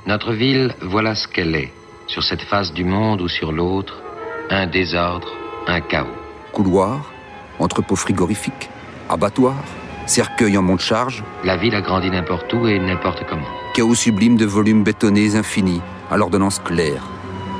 Notre 0.06 0.34
ville, 0.34 0.76
voilà 0.82 1.16
ce 1.16 1.28
qu'elle 1.28 1.56
est. 1.56 1.72
Sur 2.08 2.24
cette 2.24 2.42
face 2.42 2.74
du 2.74 2.84
monde 2.84 3.22
ou 3.22 3.30
sur 3.30 3.52
l'autre, 3.54 4.04
un 4.50 4.68
désordre, 4.68 5.30
un 5.68 5.80
chaos. 5.80 6.08
Couloirs, 6.52 7.12
entrepôts 7.60 7.96
frigorifiques, 7.96 8.70
abattoirs, 9.10 9.64
cercueils 10.06 10.58
en 10.58 10.62
monte-charge. 10.62 11.24
La 11.44 11.58
ville 11.58 11.76
a 11.76 11.82
grandi 11.82 12.10
n'importe 12.10 12.54
où 12.54 12.68
et 12.68 12.80
n'importe 12.80 13.26
comment. 13.28 13.48
Chaos 13.74 13.96
sublime 13.96 14.38
de 14.38 14.46
volumes 14.46 14.84
bétonnés 14.84 15.36
infinis, 15.36 15.82
à 16.10 16.18
l'ordonnance 16.18 16.60
claire. 16.60 17.04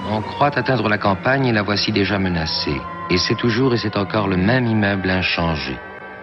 On 0.10 0.22
croit 0.22 0.58
atteindre 0.58 0.88
la 0.88 0.98
campagne 0.98 1.48
et 1.48 1.52
la 1.52 1.64
voici 1.64 1.92
déjà 1.92 2.20
menacée. 2.20 2.80
Et 3.10 3.18
c'est 3.18 3.36
toujours 3.36 3.74
et 3.74 3.78
c'est 3.78 3.98
encore 3.98 4.28
le 4.28 4.38
même 4.38 4.66
immeuble 4.66 5.10
inchangé. 5.10 5.78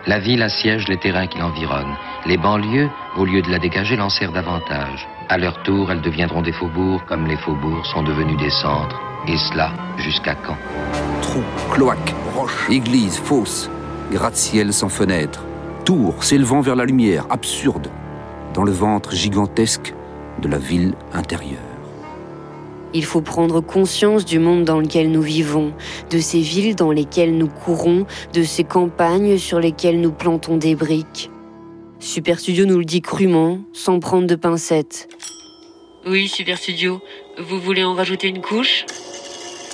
La 0.07 0.19
ville 0.19 0.43
assiège 0.43 0.89
les 0.89 0.99
terrains 0.99 1.27
qui 1.27 1.39
l'environnent. 1.39 1.97
Les 2.27 2.37
banlieues, 2.37 2.89
au 3.17 3.25
lieu 3.25 3.43
de 3.43 3.51
la 3.51 3.59
dégager, 3.59 3.97
l'en 3.97 4.09
servent 4.09 4.35
davantage. 4.35 5.09
À 5.29 5.39
leur 5.39 5.63
tour, 5.63 5.91
elles 5.91 6.03
deviendront 6.03 6.43
des 6.43 6.53
faubourgs 6.53 7.05
comme 7.09 7.27
les 7.27 7.37
faubourgs 7.39 7.87
sont 7.87 8.03
devenus 8.03 8.37
des 8.39 8.51
centres. 8.51 9.01
Et 9.29 9.37
cela, 9.37 9.73
jusqu'à 9.97 10.35
quand? 10.35 10.57
Trous, 11.23 11.45
cloaques, 11.73 12.15
roches, 12.35 12.69
églises, 12.71 13.19
fosses, 13.19 13.71
gratte-ciel 14.11 14.73
sans 14.73 14.89
fenêtres, 14.89 15.45
tours 15.85 16.25
s'élevant 16.25 16.61
vers 16.61 16.77
la 16.77 16.85
lumière, 16.85 17.27
absurde, 17.31 17.89
dans 18.53 18.65
le 18.65 18.73
ventre 18.73 19.13
gigantesque 19.13 19.95
de 20.41 20.49
la 20.49 20.59
ville 20.59 20.95
intérieure. 21.13 21.61
Il 22.95 23.05
faut 23.05 23.23
prendre 23.23 23.61
conscience 23.61 24.25
du 24.25 24.39
monde 24.39 24.65
dans 24.65 24.81
lequel 24.81 25.11
nous 25.11 25.23
vivons, 25.23 25.73
de 26.11 26.19
ces 26.19 26.41
villes 26.41 26.77
dans 26.77 26.91
lesquelles 26.91 27.39
nous 27.39 27.49
courons, 27.49 28.07
de 28.35 28.43
ces 28.43 28.65
campagnes 28.65 29.39
sur 29.39 29.61
lesquelles 29.61 30.01
nous 30.01 30.13
plantons 30.13 30.59
des 30.59 30.75
briques. 30.75 31.31
Super 32.03 32.41
Studio 32.41 32.67
nous 32.67 32.79
le 32.79 32.85
dit 32.85 33.01
crûment, 33.01 33.61
sans 33.73 34.01
prendre 34.01 34.27
de 34.27 34.35
pincettes. 34.35 35.09
Oui, 36.05 36.27
Super 36.27 36.59
Studio, 36.59 37.01
vous 37.39 37.61
voulez 37.61 37.85
en 37.85 37.95
rajouter 37.95 38.27
une 38.27 38.43
couche? 38.43 38.85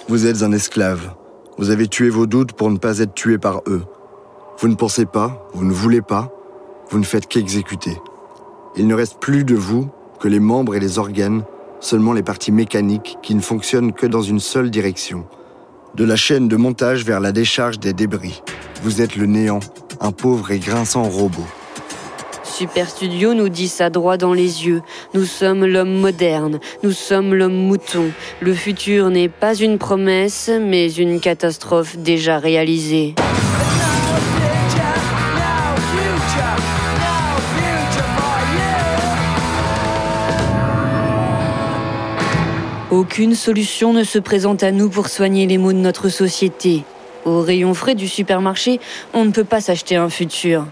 Vous 0.09 0.27
êtes 0.27 0.43
un 0.43 0.53
esclave. 0.53 1.15
Vous 1.57 1.71
avez 1.71 1.89
tué 1.89 2.11
vos 2.11 2.27
doutes 2.27 2.53
pour 2.53 2.71
ne 2.71 2.77
pas 2.77 2.99
être 2.99 3.15
tué 3.15 3.39
par 3.39 3.63
eux. 3.67 3.83
Vous 4.59 4.69
ne 4.69 4.75
pensez 4.75 5.07
pas, 5.07 5.49
vous 5.55 5.65
ne 5.65 5.73
voulez 5.73 6.03
pas, 6.03 6.31
vous 6.91 6.99
ne 6.99 7.05
faites 7.05 7.29
qu'exécuter. 7.29 7.97
Il 8.77 8.87
ne 8.87 8.95
reste 8.95 9.19
plus 9.21 9.45
de 9.45 9.55
vous 9.55 9.89
que 10.21 10.29
les 10.29 10.39
membres 10.39 10.75
et 10.75 10.81
les 10.81 10.99
organes, 10.99 11.45
seulement 11.81 12.13
les 12.13 12.23
parties 12.23 12.53
mécaniques 12.53 13.17
qui 13.23 13.35
ne 13.35 13.41
fonctionnent 13.41 13.95
que 13.95 14.07
dans 14.07 14.23
une 14.23 14.41
seule 14.41 14.71
direction. 14.71 15.27
De 15.95 16.05
la 16.05 16.17
chaîne 16.17 16.47
de 16.47 16.57
montage 16.57 17.07
vers 17.07 17.21
la 17.21 17.33
décharge 17.33 17.81
des 17.81 17.95
débris. 17.95 18.43
Vous 18.83 19.01
êtes 19.01 19.17
le 19.17 19.25
néant, 19.25 19.61
un 19.99 20.13
pauvre 20.13 20.51
et 20.51 20.59
grinçant 20.59 21.05
robot. 21.05 21.47
Super 22.59 22.91
Studio 22.91 23.35
nous 23.35 23.49
dit 23.49 23.69
ça 23.69 23.89
droit 23.89 24.17
dans 24.17 24.33
les 24.33 24.67
yeux. 24.67 24.83
Nous 25.15 25.27
sommes 25.27 25.65
l'homme 25.65 25.95
moderne, 25.95 26.59
nous 26.83 26.91
sommes 26.91 27.33
l'homme 27.33 27.55
mouton. 27.55 28.11
Le 28.41 28.53
futur 28.53 29.11
n'est 29.11 29.29
pas 29.29 29.55
une 29.55 29.79
promesse, 29.79 30.51
mais 30.61 30.93
une 30.93 31.21
catastrophe 31.21 31.97
déjà 31.97 32.41
réalisée. 32.41 33.15
Aucune 42.91 43.37
solution 43.37 43.93
ne 43.93 44.03
se 44.03 44.19
présente 44.19 44.65
à 44.65 44.73
nous 44.73 44.91
pour 44.91 45.07
soigner 45.07 45.47
les 45.47 45.59
maux 45.59 45.73
de 45.73 45.79
notre 45.79 46.09
société. 46.09 46.83
Au 47.25 47.41
rayon 47.41 47.73
frais 47.73 47.95
du 47.95 48.09
supermarché, 48.09 48.81
on 49.15 49.25
ne 49.25 49.31
peut 49.31 49.45
pas 49.45 49.61
s'acheter 49.61 49.95
un 49.95 50.09
futur. 50.09 50.67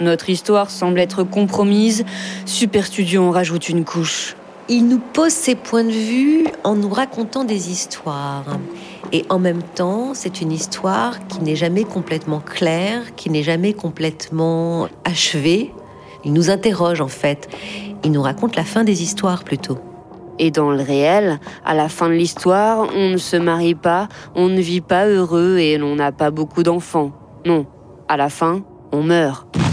Notre 0.00 0.28
histoire 0.28 0.70
semble 0.70 1.00
être 1.00 1.22
compromise. 1.22 2.04
Super 2.44 2.84
Studio 2.84 3.22
en 3.22 3.30
rajoute 3.30 3.70
une 3.70 3.84
couche. 3.84 4.36
Il 4.68 4.88
nous 4.88 4.98
pose 4.98 5.32
ses 5.32 5.54
points 5.54 5.84
de 5.84 5.90
vue 5.90 6.46
en 6.64 6.74
nous 6.74 6.90
racontant 6.90 7.44
des 7.44 7.70
histoires. 7.70 8.44
Et 9.12 9.24
en 9.30 9.38
même 9.38 9.62
temps, 9.62 10.12
c'est 10.12 10.40
une 10.42 10.52
histoire 10.52 11.26
qui 11.28 11.40
n'est 11.40 11.56
jamais 11.56 11.84
complètement 11.84 12.40
claire, 12.40 13.14
qui 13.14 13.30
n'est 13.30 13.42
jamais 13.42 13.72
complètement 13.72 14.88
achevée. 15.04 15.72
Il 16.24 16.34
nous 16.34 16.50
interroge 16.50 17.00
en 17.00 17.08
fait. 17.08 17.48
Il 18.04 18.12
nous 18.12 18.22
raconte 18.22 18.56
la 18.56 18.64
fin 18.64 18.84
des 18.84 19.02
histoires 19.02 19.44
plutôt. 19.44 19.78
Et 20.38 20.50
dans 20.50 20.70
le 20.70 20.82
réel, 20.82 21.40
à 21.64 21.72
la 21.72 21.88
fin 21.88 22.08
de 22.08 22.14
l'histoire, 22.14 22.88
on 22.94 23.08
ne 23.08 23.16
se 23.16 23.36
marie 23.36 23.74
pas, 23.74 24.08
on 24.34 24.48
ne 24.48 24.60
vit 24.60 24.82
pas 24.82 25.06
heureux 25.06 25.56
et 25.56 25.78
l'on 25.78 25.94
n'a 25.94 26.12
pas 26.12 26.30
beaucoup 26.30 26.62
d'enfants. 26.62 27.12
Non, 27.46 27.64
à 28.08 28.18
la 28.18 28.28
fin, 28.28 28.60
on 28.92 29.02
meurt. 29.02 29.65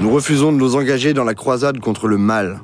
Nous 0.00 0.10
refusons 0.10 0.52
de 0.52 0.58
nous 0.58 0.76
engager 0.76 1.14
dans 1.14 1.24
la 1.24 1.34
croisade 1.34 1.80
contre 1.80 2.06
le 2.06 2.18
mal. 2.18 2.60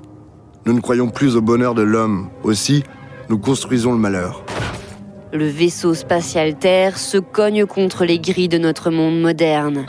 Nous 0.67 0.75
ne 0.75 0.81
croyons 0.81 1.09
plus 1.09 1.35
au 1.35 1.41
bonheur 1.41 1.75
de 1.75 1.81
l'homme. 1.81 2.29
Aussi, 2.43 2.85
nous 3.31 3.39
construisons 3.39 3.93
le 3.93 3.99
malheur. 3.99 4.45
Le 5.33 5.47
vaisseau 5.47 5.95
spatial 5.95 6.59
Terre 6.59 6.99
se 6.99 7.17
cogne 7.17 7.65
contre 7.65 8.05
les 8.05 8.19
grilles 8.19 8.51
de 8.51 8.59
notre 8.59 8.91
monde 8.91 9.19
moderne. 9.19 9.87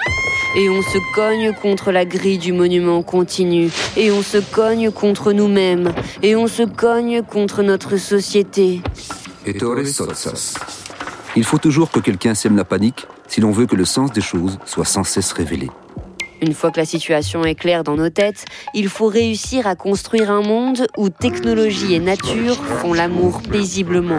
Et 0.55 0.69
on 0.69 0.81
se 0.81 0.97
cogne 1.13 1.51
contre 1.61 1.91
la 1.91 2.05
grille 2.05 2.37
du 2.37 2.53
monument 2.53 3.03
continu. 3.03 3.69
Et 3.97 4.09
on 4.09 4.21
se 4.21 4.37
cogne 4.37 4.89
contre 4.89 5.33
nous-mêmes. 5.33 5.91
Et 6.21 6.37
on 6.37 6.47
se 6.47 6.63
cogne 6.63 7.23
contre 7.23 7.61
notre 7.61 7.97
société. 7.97 8.81
Ettore 9.45 9.85
sotsas. 9.85 10.53
Il 11.35 11.43
faut 11.43 11.57
toujours 11.57 11.91
que 11.91 11.99
quelqu'un 11.99 12.35
sème 12.35 12.55
la 12.55 12.63
panique 12.63 13.05
si 13.27 13.41
l'on 13.41 13.51
veut 13.51 13.65
que 13.65 13.75
le 13.75 13.85
sens 13.85 14.13
des 14.13 14.21
choses 14.21 14.59
soit 14.65 14.85
sans 14.85 15.03
cesse 15.03 15.33
révélé. 15.33 15.69
Une 16.45 16.53
fois 16.53 16.71
que 16.71 16.79
la 16.81 16.85
situation 16.85 17.45
est 17.45 17.55
claire 17.55 17.85
dans 17.85 17.95
nos 17.95 18.09
têtes, 18.09 18.43
il 18.73 18.89
faut 18.89 19.07
réussir 19.07 19.65
à 19.65 19.75
construire 19.75 20.29
un 20.29 20.41
monde 20.41 20.87
où 20.97 21.07
technologie 21.07 21.93
et 21.93 22.01
nature 22.01 22.55
font 22.55 22.91
l'amour 22.91 23.41
paisiblement. 23.49 24.17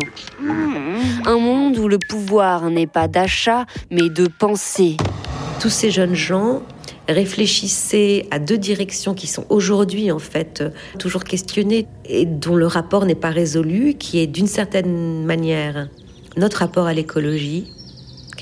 Un 1.26 1.38
monde 1.38 1.76
où 1.76 1.86
le 1.86 1.98
pouvoir 1.98 2.70
n'est 2.70 2.86
pas 2.86 3.08
d'achat, 3.08 3.66
mais 3.90 4.08
de 4.08 4.26
pensée. 4.26 4.96
tous 5.60 5.68
ces 5.68 5.90
jeunes 5.90 6.14
gens 6.14 6.62
réfléchissaient 7.10 8.26
à 8.30 8.38
deux 8.38 8.56
directions 8.56 9.12
qui 9.12 9.26
sont 9.26 9.44
aujourd'hui 9.50 10.10
en 10.10 10.18
fait 10.18 10.64
toujours 10.98 11.24
questionnées 11.24 11.86
et 12.06 12.24
dont 12.24 12.56
le 12.56 12.66
rapport 12.66 13.04
n'est 13.04 13.14
pas 13.14 13.28
résolu, 13.28 13.96
qui 13.98 14.18
est 14.18 14.26
d'une 14.26 14.46
certaine 14.46 15.26
manière 15.26 15.88
notre 16.38 16.60
rapport 16.60 16.86
à 16.86 16.94
l'écologie. 16.94 17.73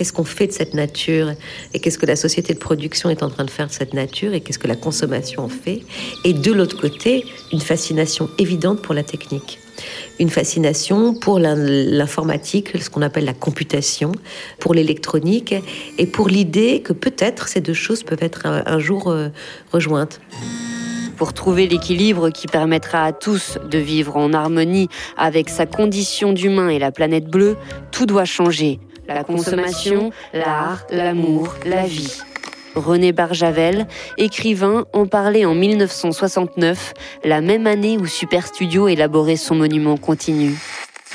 Qu'est-ce 0.02 0.12
qu'on 0.12 0.24
fait 0.24 0.48
de 0.48 0.52
cette 0.52 0.74
nature 0.74 1.30
et 1.72 1.78
qu'est-ce 1.78 1.96
que 1.96 2.06
la 2.06 2.16
société 2.16 2.54
de 2.54 2.58
production 2.58 3.08
est 3.08 3.22
en 3.22 3.30
train 3.30 3.44
de 3.44 3.50
faire 3.50 3.68
de 3.68 3.72
cette 3.72 3.94
nature 3.94 4.34
et 4.34 4.40
qu'est-ce 4.40 4.58
que 4.58 4.66
la 4.66 4.74
consommation 4.74 5.44
en 5.44 5.48
fait 5.48 5.82
Et 6.24 6.32
de 6.32 6.50
l'autre 6.50 6.76
côté, 6.76 7.24
une 7.52 7.60
fascination 7.60 8.28
évidente 8.36 8.82
pour 8.82 8.96
la 8.96 9.04
technique 9.04 9.60
une 10.18 10.28
fascination 10.28 11.14
pour 11.14 11.38
l'informatique, 11.38 12.82
ce 12.82 12.90
qu'on 12.90 13.02
appelle 13.02 13.24
la 13.24 13.32
computation, 13.32 14.10
pour 14.58 14.74
l'électronique 14.74 15.54
et 15.98 16.06
pour 16.06 16.28
l'idée 16.28 16.82
que 16.82 16.92
peut-être 16.92 17.46
ces 17.46 17.60
deux 17.60 17.72
choses 17.72 18.02
peuvent 18.02 18.22
être 18.22 18.46
un, 18.46 18.78
jour 18.80 19.08
euh, 19.08 19.28
rejointes. 19.72 20.20
Pour 21.16 21.32
trouver 21.32 21.68
l'équilibre 21.68 22.30
qui 22.30 22.48
permettra 22.48 23.04
à 23.04 23.12
tous 23.12 23.56
de 23.70 23.78
vivre 23.78 24.16
en 24.16 24.32
harmonie 24.32 24.88
avec 25.16 25.48
sa 25.48 25.64
condition 25.64 26.32
d'humain 26.32 26.70
et 26.70 26.80
la 26.80 26.90
planète 26.90 27.26
bleue, 27.26 27.56
tout 27.92 28.06
doit 28.06 28.24
changer. 28.24 28.80
La 29.08 29.24
consommation, 29.24 30.10
l'art, 30.32 30.86
l'amour, 30.90 31.54
la 31.66 31.86
vie. 31.86 32.20
René 32.74 33.12
Barjavel, 33.12 33.86
écrivain, 34.16 34.84
en 34.92 35.06
parlait 35.06 35.44
en 35.44 35.54
1969, 35.54 36.94
la 37.24 37.40
même 37.40 37.66
année 37.66 37.98
où 37.98 38.06
Super 38.06 38.46
Studio 38.46 38.88
élaborait 38.88 39.36
son 39.36 39.56
monument 39.56 39.96
continu. 39.96 40.54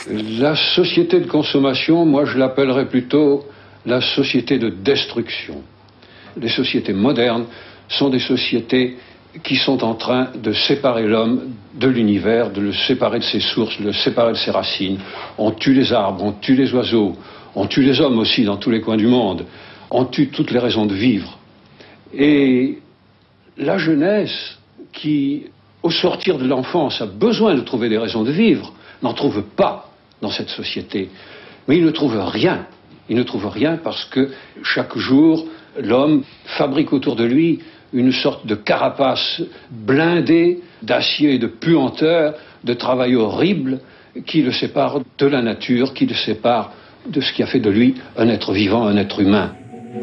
La 0.09 0.55
société 0.55 1.19
de 1.19 1.27
consommation, 1.27 2.05
moi 2.05 2.25
je 2.25 2.37
l'appellerais 2.37 2.87
plutôt 2.87 3.45
la 3.85 4.01
société 4.01 4.59
de 4.59 4.69
destruction. 4.69 5.63
Les 6.39 6.49
sociétés 6.49 6.93
modernes 6.93 7.45
sont 7.87 8.09
des 8.09 8.19
sociétés 8.19 8.97
qui 9.43 9.55
sont 9.55 9.83
en 9.83 9.95
train 9.95 10.29
de 10.35 10.51
séparer 10.51 11.03
l'homme 11.03 11.53
de 11.73 11.87
l'univers, 11.87 12.51
de 12.51 12.61
le 12.61 12.73
séparer 12.73 13.19
de 13.19 13.23
ses 13.23 13.39
sources, 13.39 13.79
de 13.79 13.85
le 13.85 13.93
séparer 13.93 14.33
de 14.33 14.37
ses 14.37 14.51
racines. 14.51 14.99
On 15.37 15.51
tue 15.51 15.73
les 15.73 15.93
arbres, 15.93 16.23
on 16.23 16.31
tue 16.31 16.55
les 16.55 16.73
oiseaux, 16.73 17.15
on 17.57 17.65
tue 17.65 17.81
les 17.81 17.99
hommes 17.99 18.19
aussi 18.19 18.43
dans 18.43 18.57
tous 18.57 18.69
les 18.69 18.81
coins 18.81 18.97
du 18.97 19.07
monde. 19.07 19.45
On 19.89 20.05
tue 20.05 20.27
toutes 20.27 20.51
les 20.51 20.59
raisons 20.59 20.85
de 20.85 20.93
vivre. 20.93 21.39
Et 22.13 22.77
la 23.57 23.79
jeunesse 23.79 24.59
qui, 24.93 25.45
au 25.81 25.89
sortir 25.89 26.37
de 26.37 26.47
l'enfance, 26.47 27.01
a 27.01 27.07
besoin 27.07 27.55
de 27.55 27.61
trouver 27.61 27.89
des 27.89 27.97
raisons 27.97 28.23
de 28.23 28.31
vivre, 28.31 28.71
n'en 29.01 29.13
trouve 29.13 29.41
pas 29.41 29.89
dans 30.21 30.29
cette 30.29 30.49
société. 30.49 31.09
Mais 31.67 31.77
il 31.77 31.83
ne 31.83 31.89
trouve 31.89 32.19
rien. 32.19 32.67
Il 33.09 33.17
ne 33.17 33.23
trouve 33.23 33.47
rien 33.47 33.77
parce 33.77 34.05
que 34.05 34.29
chaque 34.61 34.95
jour, 34.95 35.47
l'homme 35.81 36.23
fabrique 36.45 36.93
autour 36.93 37.15
de 37.15 37.23
lui 37.23 37.59
une 37.91 38.11
sorte 38.11 38.45
de 38.45 38.53
carapace 38.53 39.41
blindée 39.71 40.59
d'acier 40.83 41.33
et 41.33 41.39
de 41.39 41.47
puanteur, 41.47 42.35
de 42.63 42.73
travail 42.75 43.15
horrible 43.15 43.79
qui 44.27 44.43
le 44.43 44.51
sépare 44.51 44.99
de 45.17 45.25
la 45.25 45.41
nature, 45.41 45.95
qui 45.95 46.05
le 46.05 46.13
sépare 46.13 46.71
de 47.09 47.21
ce 47.21 47.33
qui 47.33 47.43
a 47.43 47.47
fait 47.47 47.59
de 47.59 47.69
lui 47.69 47.95
un 48.17 48.29
être 48.29 48.53
vivant, 48.53 48.85
un 48.85 48.97
être 48.97 49.19
humain. 49.19 49.55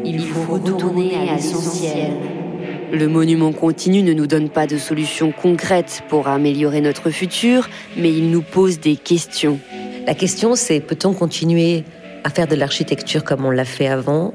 Il 0.03 0.19
faut 0.19 0.53
retourner 0.53 1.15
à 1.15 1.35
l'essentiel. 1.35 2.11
Le 2.91 3.07
monument 3.07 3.51
continu 3.51 4.03
ne 4.03 4.13
nous 4.13 4.27
donne 4.27 4.49
pas 4.49 4.67
de 4.67 4.77
solutions 4.77 5.31
concrètes 5.31 6.03
pour 6.07 6.27
améliorer 6.27 6.81
notre 6.81 7.09
futur, 7.09 7.69
mais 7.97 8.11
il 8.11 8.29
nous 8.29 8.41
pose 8.41 8.79
des 8.79 8.95
questions. 8.95 9.59
La 10.05 10.13
question, 10.13 10.55
c'est 10.55 10.79
peut-on 10.79 11.13
continuer 11.13 11.83
à 12.23 12.29
faire 12.29 12.47
de 12.47 12.55
l'architecture 12.55 13.23
comme 13.23 13.45
on 13.45 13.51
l'a 13.51 13.65
fait 13.65 13.87
avant? 13.87 14.33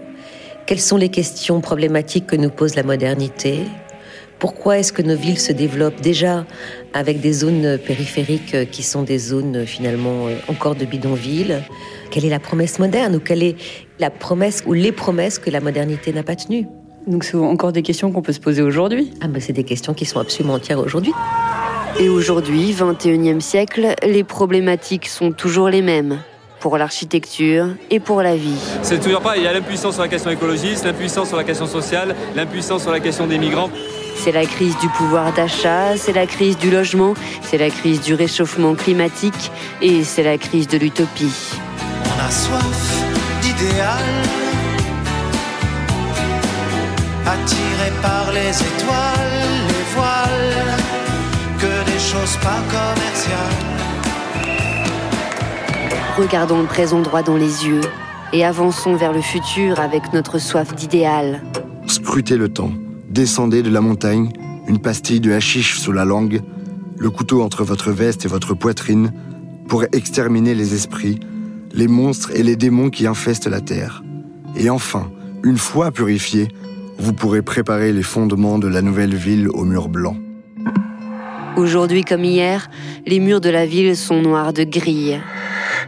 Quelles 0.67 0.81
sont 0.81 0.97
les 0.97 1.09
questions 1.09 1.61
problématiques 1.61 2.27
que 2.27 2.37
nous 2.37 2.51
pose 2.51 2.75
la 2.75 2.83
modernité? 2.83 3.61
Pourquoi 4.41 4.79
est-ce 4.79 4.93
que 4.93 5.03
nos 5.03 5.17
villes 5.17 5.39
se 5.39 5.53
développent 5.53 6.01
déjà 6.01 6.47
avec 6.95 7.21
des 7.21 7.35
zones 7.35 7.77
périphériques 7.77 8.71
qui 8.71 8.83
sont 8.83 9.03
des 9.03 9.19
zones 9.19 9.67
finalement 9.67 10.29
encore 10.49 10.75
de 10.75 10.87
bidonville? 10.87 11.63
Quelle 12.11 12.25
est 12.25 12.31
la 12.31 12.41
promesse 12.41 12.79
moderne 12.79 13.17
ou 13.17 13.21
quelle 13.21 13.43
est 13.43 13.57
la 13.99 14.09
promesse 14.09 14.63
ou 14.67 14.73
les 14.73 14.93
promesses 14.93 15.39
que 15.39 15.51
la 15.51 15.61
modernité 15.61 16.11
n'a 16.15 16.23
pas 16.23 16.37
tenues? 16.37 16.67
Donc 17.07 17.25
c'est 17.25 17.37
encore 17.37 17.73
des 17.73 17.83
questions 17.83 18.13
qu'on 18.13 18.23
peut 18.23 18.33
se 18.33 18.41
poser 18.41 18.63
aujourd'hui 18.63 19.13
Ah 19.21 19.29
ben 19.29 19.41
c'est 19.41 19.53
des 19.53 19.65
questions 19.65 19.93
qui 19.93 20.07
sont 20.07 20.21
absolument 20.21 20.55
entières 20.55 20.79
aujourd'hui. 20.79 21.13
Et 21.99 22.09
aujourd'hui, 22.09 22.73
21e 22.73 23.41
siècle, 23.41 23.95
les 24.07 24.25
problématiques 24.25 25.07
sont 25.07 25.33
toujours 25.33 25.69
les 25.69 25.83
mêmes 25.83 26.19
pour 26.61 26.79
l'architecture 26.79 27.69
et 27.91 28.01
pour 28.01 28.23
la 28.23 28.37
vie. 28.37 28.59
C'est 28.83 29.01
toujours 29.01 29.21
pas, 29.21 29.37
il 29.37 29.43
y 29.43 29.47
a 29.47 29.53
l'impuissance 29.53 29.95
sur 29.95 30.03
la 30.03 30.09
question 30.09 30.31
écologiste, 30.31 30.85
l'impuissance 30.85 31.29
sur 31.29 31.37
la 31.37 31.45
question 31.45 31.67
sociale, 31.67 32.15
l'impuissance 32.37 32.83
sur 32.83 32.91
la 32.91 33.01
question 33.01 33.27
des 33.27 33.39
migrants. 33.39 33.71
C'est 34.17 34.33
la 34.33 34.45
crise 34.45 34.77
du 34.79 34.89
pouvoir 34.89 35.33
d'achat, 35.33 35.97
c'est 35.97 36.13
la 36.13 36.27
crise 36.27 36.59
du 36.59 36.71
logement, 36.71 37.15
c'est 37.43 37.59
la 37.59 37.71
crise 37.71 38.01
du 38.01 38.15
réchauffement 38.15 38.75
climatique 38.75 39.51
et 39.81 40.05
c'est 40.05 40.23
la 40.23 40.39
crise 40.39 40.69
de 40.69 40.79
l'utopie. 40.79 41.55
On 42.05 42.27
a 42.27 42.31
soif 42.31 43.01
Attiré 47.27 47.93
par 48.01 48.33
les 48.33 48.51
étoiles, 48.51 49.69
les 49.69 49.95
voiles, 49.95 50.77
que 51.59 51.91
des 51.91 51.99
choses 51.99 52.37
pas 52.39 52.63
commerciales. 52.71 53.71
Regardons 56.17 56.61
le 56.61 56.67
présent 56.67 57.01
droit 57.01 57.23
dans 57.23 57.37
les 57.37 57.67
yeux 57.67 57.83
et 58.33 58.45
avançons 58.45 58.95
vers 58.95 59.13
le 59.13 59.21
futur 59.21 59.79
avec 59.79 60.13
notre 60.13 60.39
soif 60.39 60.75
d'idéal. 60.75 61.43
Scrutez 61.87 62.37
le 62.37 62.49
temps, 62.49 62.73
descendez 63.11 63.63
de 63.63 63.71
la 63.71 63.81
montagne, 63.81 64.31
une 64.69 64.79
pastille 64.79 65.21
de 65.21 65.33
hashish 65.33 65.79
sous 65.79 65.93
la 65.93 66.05
langue, 66.05 66.41
le 66.97 67.11
couteau 67.11 67.43
entre 67.43 67.65
votre 67.65 67.91
veste 67.91 68.25
et 68.25 68.29
votre 68.29 68.55
poitrine, 68.55 69.13
pour 69.69 69.85
exterminer 69.93 70.55
les 70.55 70.75
esprits, 70.75 71.21
les 71.73 71.89
monstres 71.89 72.31
et 72.35 72.43
les 72.43 72.57
démons 72.57 72.91
qui 72.91 73.07
infestent 73.07 73.47
la 73.47 73.61
terre. 73.61 74.03
Et 74.57 74.71
enfin, 74.71 75.11
une 75.45 75.59
fois 75.59 75.91
purifié, 75.91 76.49
vous 76.99 77.13
pourrez 77.13 77.43
préparer 77.43 77.93
les 77.93 78.03
fondements 78.03 78.59
de 78.59 78.69
la 78.69 78.83
nouvelle 78.83 79.15
ville 79.15 79.49
aux 79.49 79.65
murs 79.65 79.89
blancs. 79.89 80.17
Aujourd'hui 81.57 82.05
comme 82.05 82.25
hier, 82.25 82.71
les 83.07 83.19
murs 83.19 83.41
de 83.41 83.51
la 83.51 83.67
ville 83.67 83.97
sont 83.97 84.23
noirs 84.23 84.53
de 84.53 84.65
grille. 84.65 85.21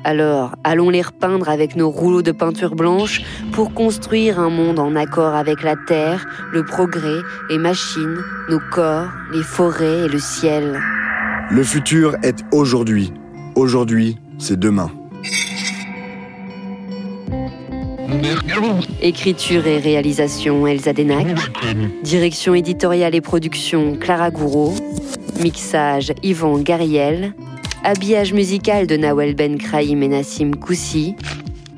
Alors, 0.04 0.56
allons 0.64 0.90
les 0.90 1.02
repeindre 1.02 1.48
avec 1.48 1.76
nos 1.76 1.88
rouleaux 1.88 2.22
de 2.22 2.32
peinture 2.32 2.74
blanche 2.74 3.22
pour 3.52 3.72
construire 3.72 4.40
un 4.40 4.50
monde 4.50 4.80
en 4.80 4.96
accord 4.96 5.34
avec 5.34 5.62
la 5.62 5.76
terre, 5.76 6.26
le 6.52 6.64
progrès, 6.64 7.20
les 7.48 7.58
machines, 7.58 8.18
nos 8.48 8.58
corps, 8.72 9.08
les 9.32 9.42
forêts 9.42 10.06
et 10.06 10.08
le 10.08 10.18
ciel. 10.18 10.80
Le 11.50 11.62
futur 11.62 12.16
est 12.22 12.38
aujourd'hui. 12.52 13.12
Aujourd'hui, 13.54 14.18
c'est 14.38 14.58
demain. 14.58 14.90
Écriture 19.00 19.66
et 19.66 19.78
réalisation 19.78 20.66
Elsa 20.66 20.92
Denac. 20.92 21.26
Direction 22.02 22.54
éditoriale 22.54 23.14
et 23.14 23.20
production 23.20 23.96
Clara 23.96 24.30
Gouraud. 24.30 24.74
Mixage 25.40 26.12
Yvan 26.22 26.58
Gariel. 26.58 27.34
Habillage 27.84 28.32
musical 28.32 28.86
de 28.86 28.96
Nawel 28.96 29.34
Ben 29.34 29.58
Kraïm 29.58 30.04
et 30.04 30.08
Nassim 30.08 30.52
Koussi. 30.52 31.16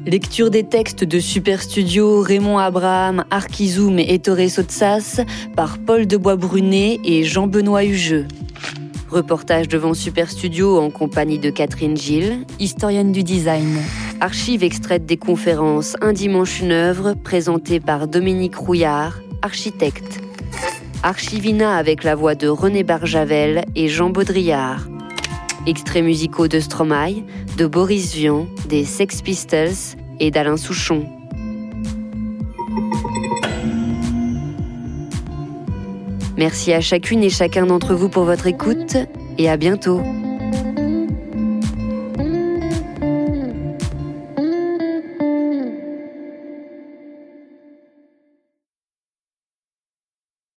Lecture 0.05 0.51
des 0.51 0.63
textes 0.63 1.03
de 1.03 1.19
Super 1.19 1.63
Studio, 1.63 2.21
Raymond 2.21 2.59
Abraham, 2.59 3.25
Arkizoum 3.31 3.99
et 3.99 4.13
Ettore 4.13 4.51
Sotsas 4.51 5.23
par 5.57 5.79
Paul 5.79 6.07
de 6.07 6.19
Bois-Brunet 6.19 7.01
et 7.05 7.25
Jean-Benoît 7.25 7.87
Hugeux. 7.87 8.27
Reportage 9.09 9.67
devant 9.67 9.95
Super 9.95 10.31
Studio 10.31 10.79
en 10.79 10.91
compagnie 10.91 11.39
de 11.39 11.49
Catherine 11.49 11.97
Gilles, 11.97 12.45
historienne 12.59 13.13
du 13.13 13.23
design. 13.23 13.79
Archives 14.21 14.63
extraites 14.63 15.07
des 15.07 15.17
conférences 15.17 15.97
Un 16.03 16.13
dimanche 16.13 16.61
une 16.61 16.73
œuvre, 16.73 17.15
présentée 17.15 17.81
par 17.81 18.09
Dominique 18.09 18.57
Rouillard, 18.57 19.21
architecte. 19.41 20.21
Archivina 21.03 21.79
avec 21.79 22.05
la 22.05 22.15
voix 22.15 22.35
de 22.35 22.49
René 22.49 22.83
Barjavel 22.83 23.65
et 23.75 23.89
Jean 23.89 24.11
Baudrillard. 24.11 24.87
Extraits 25.67 26.05
musicaux 26.05 26.47
de 26.47 26.61
Stromae, 26.61 27.25
de 27.57 27.67
Boris 27.67 28.15
Vian, 28.15 28.47
des 28.69 28.85
Sex 28.85 29.23
Pistols 29.23 29.97
et 30.21 30.31
d'Alain 30.31 30.59
Souchon. 30.59 31.07
Merci 36.37 36.73
à 36.73 36.83
chacune 36.83 37.23
et 37.23 37.31
chacun 37.31 37.65
d'entre 37.65 37.95
vous 37.95 38.11
pour 38.11 38.25
votre 38.25 38.47
écoute 38.47 38.97
et 39.39 39.49
à 39.49 39.57
bientôt. 39.57 40.03